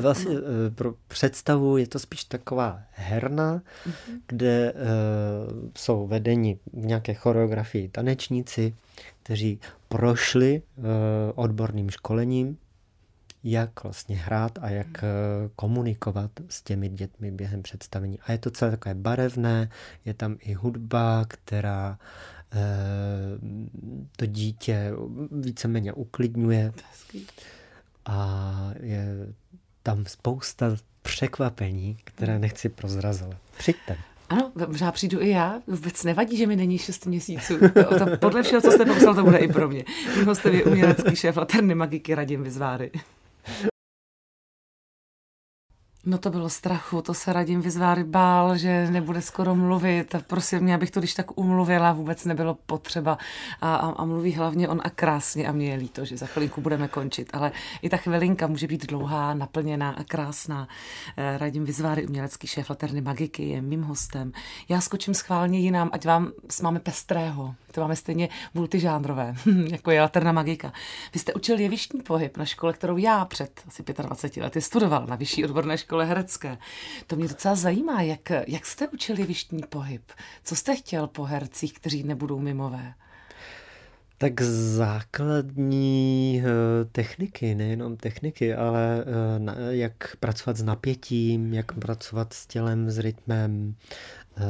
vlastně 0.00 0.36
eh, 0.36 0.70
pro 0.70 0.94
představu, 1.08 1.76
je 1.76 1.86
to 1.86 1.98
spíš 1.98 2.24
taková 2.24 2.82
herna, 2.90 3.62
uh-huh. 3.86 4.20
kde 4.26 4.72
uh, 4.72 5.68
jsou 5.76 6.06
vedeni 6.06 6.58
v 6.72 6.86
nějaké 6.86 7.14
choreografii 7.14 7.88
tanečníci, 7.88 8.74
kteří 9.22 9.60
prošli 9.88 10.62
uh, 10.76 10.84
odborným 11.34 11.90
školením, 11.90 12.58
jak 13.44 13.82
vlastně 13.82 14.16
hrát 14.16 14.58
a 14.62 14.70
jak 14.70 14.86
uh, 14.86 15.50
komunikovat 15.56 16.30
s 16.48 16.62
těmi 16.62 16.88
dětmi 16.88 17.30
během 17.30 17.62
představení. 17.62 18.18
A 18.26 18.32
je 18.32 18.38
to 18.38 18.50
celé 18.50 18.70
takové 18.70 18.94
barevné, 18.94 19.70
je 20.04 20.14
tam 20.14 20.36
i 20.40 20.52
hudba, 20.52 21.24
která 21.28 21.98
to 24.16 24.26
dítě 24.26 24.92
víceméně 25.30 25.92
uklidňuje. 25.92 26.72
Hezký 26.90 27.26
a 28.08 28.70
je 28.80 29.26
tam 29.82 30.06
spousta 30.06 30.76
překvapení, 31.02 31.96
které 32.04 32.38
nechci 32.38 32.68
prozrazovat. 32.68 33.36
Přijďte. 33.58 33.96
Ano, 34.28 34.52
možná 34.66 34.92
přijdu 34.92 35.22
i 35.22 35.28
já. 35.28 35.60
Vůbec 35.66 36.04
nevadí, 36.04 36.36
že 36.36 36.46
mi 36.46 36.56
není 36.56 36.78
6 36.78 37.06
měsíců. 37.06 37.58
To, 37.58 37.98
to, 37.98 38.16
podle 38.16 38.42
všeho, 38.42 38.60
co 38.60 38.72
jste 38.72 38.84
popsal, 38.84 39.14
to 39.14 39.24
bude 39.24 39.38
i 39.38 39.48
pro 39.48 39.68
mě. 39.68 39.84
Mým 40.16 40.26
hostem 40.26 40.54
je 40.54 40.64
umělecký 40.64 41.16
šéf 41.16 41.36
Laterny 41.36 41.74
Magiky 41.74 42.14
Radim 42.14 42.42
Vyzváry. 42.42 42.90
No 46.08 46.18
to 46.18 46.30
bylo 46.30 46.48
strachu, 46.48 47.02
to 47.02 47.14
se 47.14 47.32
Radim 47.32 47.60
Vyzváry 47.60 48.04
bál, 48.04 48.56
že 48.56 48.90
nebude 48.90 49.22
skoro 49.22 49.54
mluvit. 49.54 50.14
Prosím 50.26 50.60
mě, 50.60 50.74
abych 50.74 50.90
to 50.90 51.00
když 51.00 51.14
tak 51.14 51.38
umluvila, 51.38 51.92
vůbec 51.92 52.24
nebylo 52.24 52.54
potřeba. 52.66 53.18
A, 53.60 53.74
a, 53.74 53.90
a 53.90 54.04
mluví 54.04 54.32
hlavně 54.32 54.68
on 54.68 54.80
a 54.84 54.90
krásně 54.90 55.48
a 55.48 55.52
mě 55.52 55.70
je 55.70 55.76
líto, 55.76 56.04
že 56.04 56.16
za 56.16 56.26
chvilinku 56.26 56.60
budeme 56.60 56.88
končit. 56.88 57.30
Ale 57.32 57.52
i 57.82 57.88
ta 57.88 57.96
chvilinka 57.96 58.46
může 58.46 58.66
být 58.66 58.86
dlouhá, 58.86 59.34
naplněná 59.34 59.90
a 59.90 60.04
krásná. 60.04 60.68
Eh, 61.16 61.38
Radim 61.38 61.64
Vyzváry, 61.64 62.06
umělecký 62.06 62.46
šéf 62.46 62.70
Laterny 62.70 63.00
Magiky, 63.00 63.48
je 63.48 63.62
mým 63.62 63.82
hostem. 63.82 64.32
Já 64.68 64.80
skočím 64.80 65.14
schválně 65.14 65.58
jinam, 65.58 65.90
ať 65.92 66.06
vám 66.06 66.32
máme 66.62 66.80
pestrého. 66.80 67.54
To 67.72 67.80
máme 67.80 67.96
stejně 67.96 68.28
multižánrové, 68.54 69.34
jako 69.70 69.90
je 69.90 70.00
Laterna 70.00 70.32
Magika. 70.32 70.72
Vy 71.14 71.20
jste 71.20 71.34
učil 71.34 71.60
jevištní 71.60 72.00
pohyb 72.00 72.36
na 72.36 72.44
škole, 72.44 72.72
kterou 72.72 72.96
já 72.96 73.24
před 73.24 73.62
asi 73.68 73.82
25 74.02 74.42
lety 74.42 74.60
studoval 74.60 75.06
na 75.06 75.16
vyšší 75.16 75.44
odborné 75.44 75.78
škole 75.78 75.97
škole 75.98 76.04
herecké. 76.04 76.58
To 77.06 77.16
mě 77.16 77.28
docela 77.28 77.54
zajímá, 77.54 78.02
jak, 78.02 78.30
jak 78.46 78.66
jste 78.66 78.88
učili 78.88 79.20
jevištní 79.20 79.62
pohyb? 79.68 80.02
Co 80.44 80.56
jste 80.56 80.76
chtěl 80.76 81.06
po 81.06 81.24
hercích, 81.24 81.72
kteří 81.72 82.02
nebudou 82.02 82.38
mimové? 82.38 82.94
Tak 84.18 84.40
základní 84.76 86.42
eh, 86.44 86.84
techniky, 86.84 87.54
nejenom 87.54 87.96
techniky, 87.96 88.54
ale 88.54 89.04
eh, 89.04 89.76
jak 89.76 90.16
pracovat 90.20 90.56
s 90.56 90.62
napětím, 90.62 91.54
jak 91.54 91.72
pracovat 91.72 92.32
s 92.32 92.46
tělem, 92.46 92.90
s 92.90 92.98
rytmem, 92.98 93.74
eh, 94.36 94.42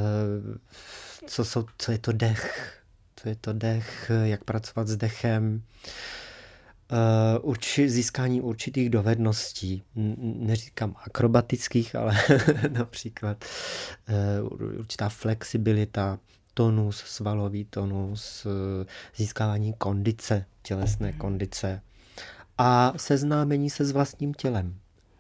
co, 1.26 1.44
jsou, 1.44 1.66
co 1.78 1.92
je 1.92 1.98
to 1.98 2.12
dech, 2.12 2.80
co 3.16 3.28
je 3.28 3.36
to 3.36 3.52
dech, 3.52 4.10
jak 4.24 4.44
pracovat 4.44 4.88
s 4.88 4.96
dechem, 4.96 5.62
urči, 7.42 7.90
získání 7.90 8.40
určitých 8.40 8.90
dovedností, 8.90 9.82
neříkám 10.20 10.94
akrobatických, 11.06 11.94
ale 11.94 12.18
například 12.70 13.44
uh, 14.40 14.78
určitá 14.78 15.08
flexibilita, 15.08 16.18
tonus, 16.54 16.96
svalový 16.96 17.64
tonus, 17.64 18.46
uh, 18.46 18.52
získávání 19.16 19.72
kondice, 19.78 20.44
tělesné 20.62 21.12
kondice 21.12 21.82
a 22.58 22.92
seznámení 22.96 23.70
se 23.70 23.84
s 23.84 23.90
vlastním 23.90 24.34
tělem, 24.34 24.74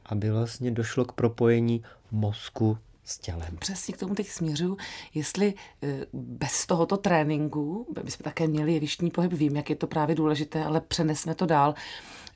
aby 0.06 0.30
vlastně 0.30 0.70
došlo 0.70 1.04
k 1.04 1.12
propojení 1.12 1.82
mozku 2.10 2.78
s 3.08 3.18
tělem. 3.18 3.56
Přesně 3.58 3.94
k 3.94 3.96
tomu 3.98 4.14
teď 4.14 4.28
směřuju. 4.28 4.76
Jestli 5.14 5.54
eh, 5.82 6.06
bez 6.12 6.66
tohoto 6.66 6.96
tréninku, 6.96 7.86
bychom 8.04 8.24
také 8.24 8.46
měli 8.46 8.74
jevištní 8.74 9.10
pohyb, 9.10 9.32
vím, 9.32 9.56
jak 9.56 9.70
je 9.70 9.76
to 9.76 9.86
právě 9.86 10.14
důležité, 10.14 10.64
ale 10.64 10.80
přenesme 10.80 11.34
to 11.34 11.46
dál, 11.46 11.74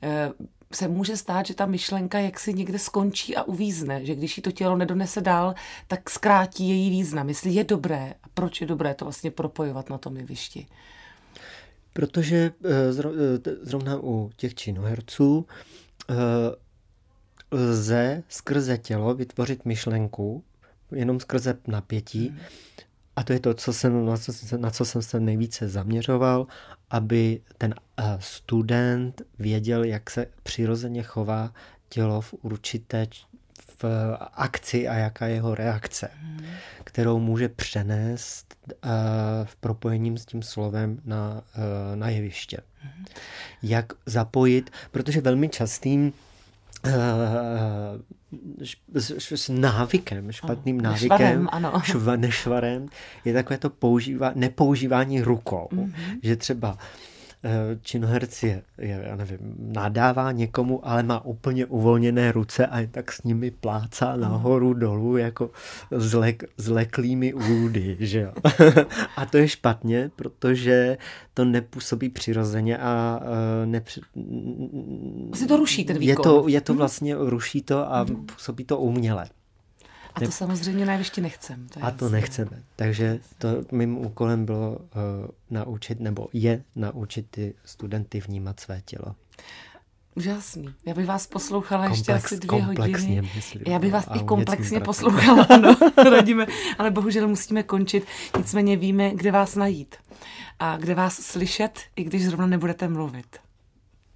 eh, 0.03 0.31
se 0.73 0.87
může 0.87 1.17
stát, 1.17 1.45
že 1.45 1.53
ta 1.53 1.65
myšlenka 1.65 2.19
jaksi 2.19 2.53
někde 2.53 2.79
skončí 2.79 3.35
a 3.35 3.43
uvízne, 3.43 4.05
že 4.05 4.15
když 4.15 4.37
jí 4.37 4.43
to 4.43 4.51
tělo 4.51 4.77
nedonese 4.77 5.21
dál, 5.21 5.53
tak 5.87 6.09
zkrátí 6.09 6.69
její 6.69 6.89
význam. 6.89 7.29
Jestli 7.29 7.51
je 7.51 7.63
dobré 7.63 8.13
a 8.23 8.27
proč 8.33 8.61
je 8.61 8.67
dobré 8.67 8.93
to 8.93 9.05
vlastně 9.05 9.31
propojovat 9.31 9.89
na 9.89 9.97
tom 9.97 10.17
jevišti. 10.17 10.67
Protože 11.93 12.51
eh, 12.65 12.93
zrovna 13.61 13.97
u 14.03 14.29
těch 14.35 14.55
činoherců 14.55 15.45
lze 17.51 18.23
skrze 18.29 18.77
tělo 18.77 19.13
vytvořit 19.13 19.65
myšlenku, 19.65 20.43
jenom 20.95 21.19
skrze 21.19 21.57
napětí. 21.67 22.29
Hmm. 22.29 22.39
A 23.15 23.23
to 23.23 23.33
je 23.33 23.39
to, 23.39 23.53
co 23.53 23.73
jsem, 23.73 24.05
na, 24.05 24.17
co, 24.17 24.57
na 24.57 24.69
co 24.69 24.85
jsem 24.85 25.01
se 25.01 25.19
nejvíce 25.19 25.69
zaměřoval, 25.69 26.47
aby 26.89 27.41
ten 27.57 27.75
uh, 27.99 28.05
student 28.19 29.21
věděl, 29.39 29.83
jak 29.83 30.09
se 30.09 30.25
přirozeně 30.43 31.03
chová 31.03 31.53
tělo 31.89 32.21
v 32.21 32.33
určité 32.33 33.07
v 33.83 34.17
akci 34.33 34.87
a 34.87 34.93
jaká 34.93 35.25
je 35.27 35.33
jeho 35.33 35.55
reakce, 35.55 36.09
hmm. 36.13 36.45
kterou 36.83 37.19
může 37.19 37.49
přenést 37.49 38.55
uh, 38.67 38.89
v 39.43 39.55
propojením 39.55 40.17
s 40.17 40.25
tím 40.25 40.41
slovem 40.41 41.01
na, 41.05 41.43
na 41.95 42.09
jeviště. 42.09 42.57
Hmm. 42.79 43.05
Jak 43.63 43.93
zapojit, 44.05 44.69
protože 44.91 45.21
velmi 45.21 45.49
častým 45.49 46.13
s 48.93 49.49
návykem, 49.49 50.31
špatným 50.31 50.79
ano, 50.79 50.89
návykem, 50.89 51.09
nešvarem, 51.09 51.49
ano. 51.51 51.81
Šva, 51.83 52.15
nešvarem, 52.15 52.89
je 53.25 53.33
takové 53.33 53.57
to 53.57 53.69
používá, 53.69 54.31
nepoužívání 54.35 55.21
rukou. 55.21 55.69
Mm-hmm. 55.71 56.19
Že 56.23 56.35
třeba 56.35 56.77
Eh, 56.77 57.12
činoherc 57.81 58.43
je, 58.43 58.61
je, 58.77 59.03
já 59.05 59.15
nevím, 59.15 59.55
nadává 59.59 60.31
někomu, 60.31 60.87
ale 60.87 61.03
má 61.03 61.25
úplně 61.25 61.65
uvolněné 61.65 62.31
ruce 62.31 62.67
a 62.67 62.87
tak 62.91 63.11
s 63.11 63.23
nimi 63.23 63.51
plácá 63.51 64.15
nahoru 64.15 64.73
dolů 64.73 65.17
jako 65.17 65.49
zlek, 65.91 66.43
zleklými 66.57 67.33
údy, 67.33 67.97
že 67.99 68.19
jo. 68.19 68.33
a 69.17 69.25
to 69.25 69.37
je 69.37 69.47
špatně, 69.47 70.11
protože 70.15 70.97
to 71.33 71.45
nepůsobí 71.45 72.09
přirozeně 72.09 72.77
a 72.77 73.21
uh, 73.21 73.65
nepři... 73.65 74.01
Asi 75.31 75.47
to 75.47 75.57
ruší 75.57 75.85
ten 75.85 75.97
výkon. 75.97 76.09
Je 76.09 76.15
to, 76.15 76.47
je 76.47 76.61
to 76.61 76.73
mhm. 76.73 76.77
vlastně, 76.77 77.15
ruší 77.17 77.61
to 77.61 77.93
a 77.93 78.03
mhm. 78.03 78.25
působí 78.25 78.65
to 78.65 78.77
uměle. 78.77 79.29
A 80.15 80.19
to 80.19 80.31
samozřejmě 80.31 80.85
nejvyště 80.85 81.21
nechcem. 81.21 81.67
To 81.67 81.83
a 81.83 81.91
to 81.91 82.09
nechceme. 82.09 82.63
Takže 82.75 83.19
to 83.37 83.47
mým 83.71 83.97
úkolem 83.97 84.45
bylo 84.45 84.71
uh, 84.71 84.77
naučit, 85.49 85.99
nebo 85.99 86.27
je 86.33 86.63
naučit 86.75 87.25
ty 87.31 87.53
studenty 87.65 88.19
vnímat 88.19 88.59
své 88.59 88.81
tělo. 88.85 89.15
Úžasný. 90.15 90.73
Já 90.85 90.93
bych 90.93 91.05
vás 91.05 91.27
poslouchala 91.27 91.87
Komplex, 91.87 91.99
ještě 91.99 92.13
asi 92.13 92.39
dvě 92.39 92.63
hodiny. 92.63 93.29
Myslím, 93.35 93.63
Já 93.67 93.79
bych 93.79 93.93
vás 93.93 94.07
i 94.15 94.19
komplexně 94.23 94.79
poslouchala, 94.79 95.43
ano, 95.49 95.75
radíme, 96.11 96.47
ale 96.77 96.91
bohužel 96.91 97.27
musíme 97.27 97.63
končit. 97.63 98.05
Nicméně 98.37 98.77
víme, 98.77 99.11
kde 99.15 99.31
vás 99.31 99.55
najít 99.55 99.95
a 100.59 100.77
kde 100.77 100.95
vás 100.95 101.15
slyšet, 101.15 101.79
i 101.95 102.03
když 102.03 102.25
zrovna 102.25 102.45
nebudete 102.47 102.87
mluvit. 102.87 103.42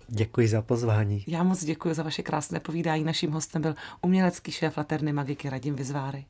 Děkuji 0.08 0.48
za 0.48 0.62
pozvání. 0.62 1.24
Já 1.28 1.44
moc 1.44 1.64
děkuji 1.64 1.94
za 1.94 2.04
vaše 2.04 2.24
krásné 2.24 2.60
povídání. 2.60 3.04
Naším 3.04 3.32
hostem 3.32 3.62
byl 3.62 3.76
umělecký 4.02 4.52
šéf 4.52 4.78
Laterny 4.78 5.14
Magiky 5.14 5.50
Radim 5.50 5.76
Vyzváry. 5.76 6.26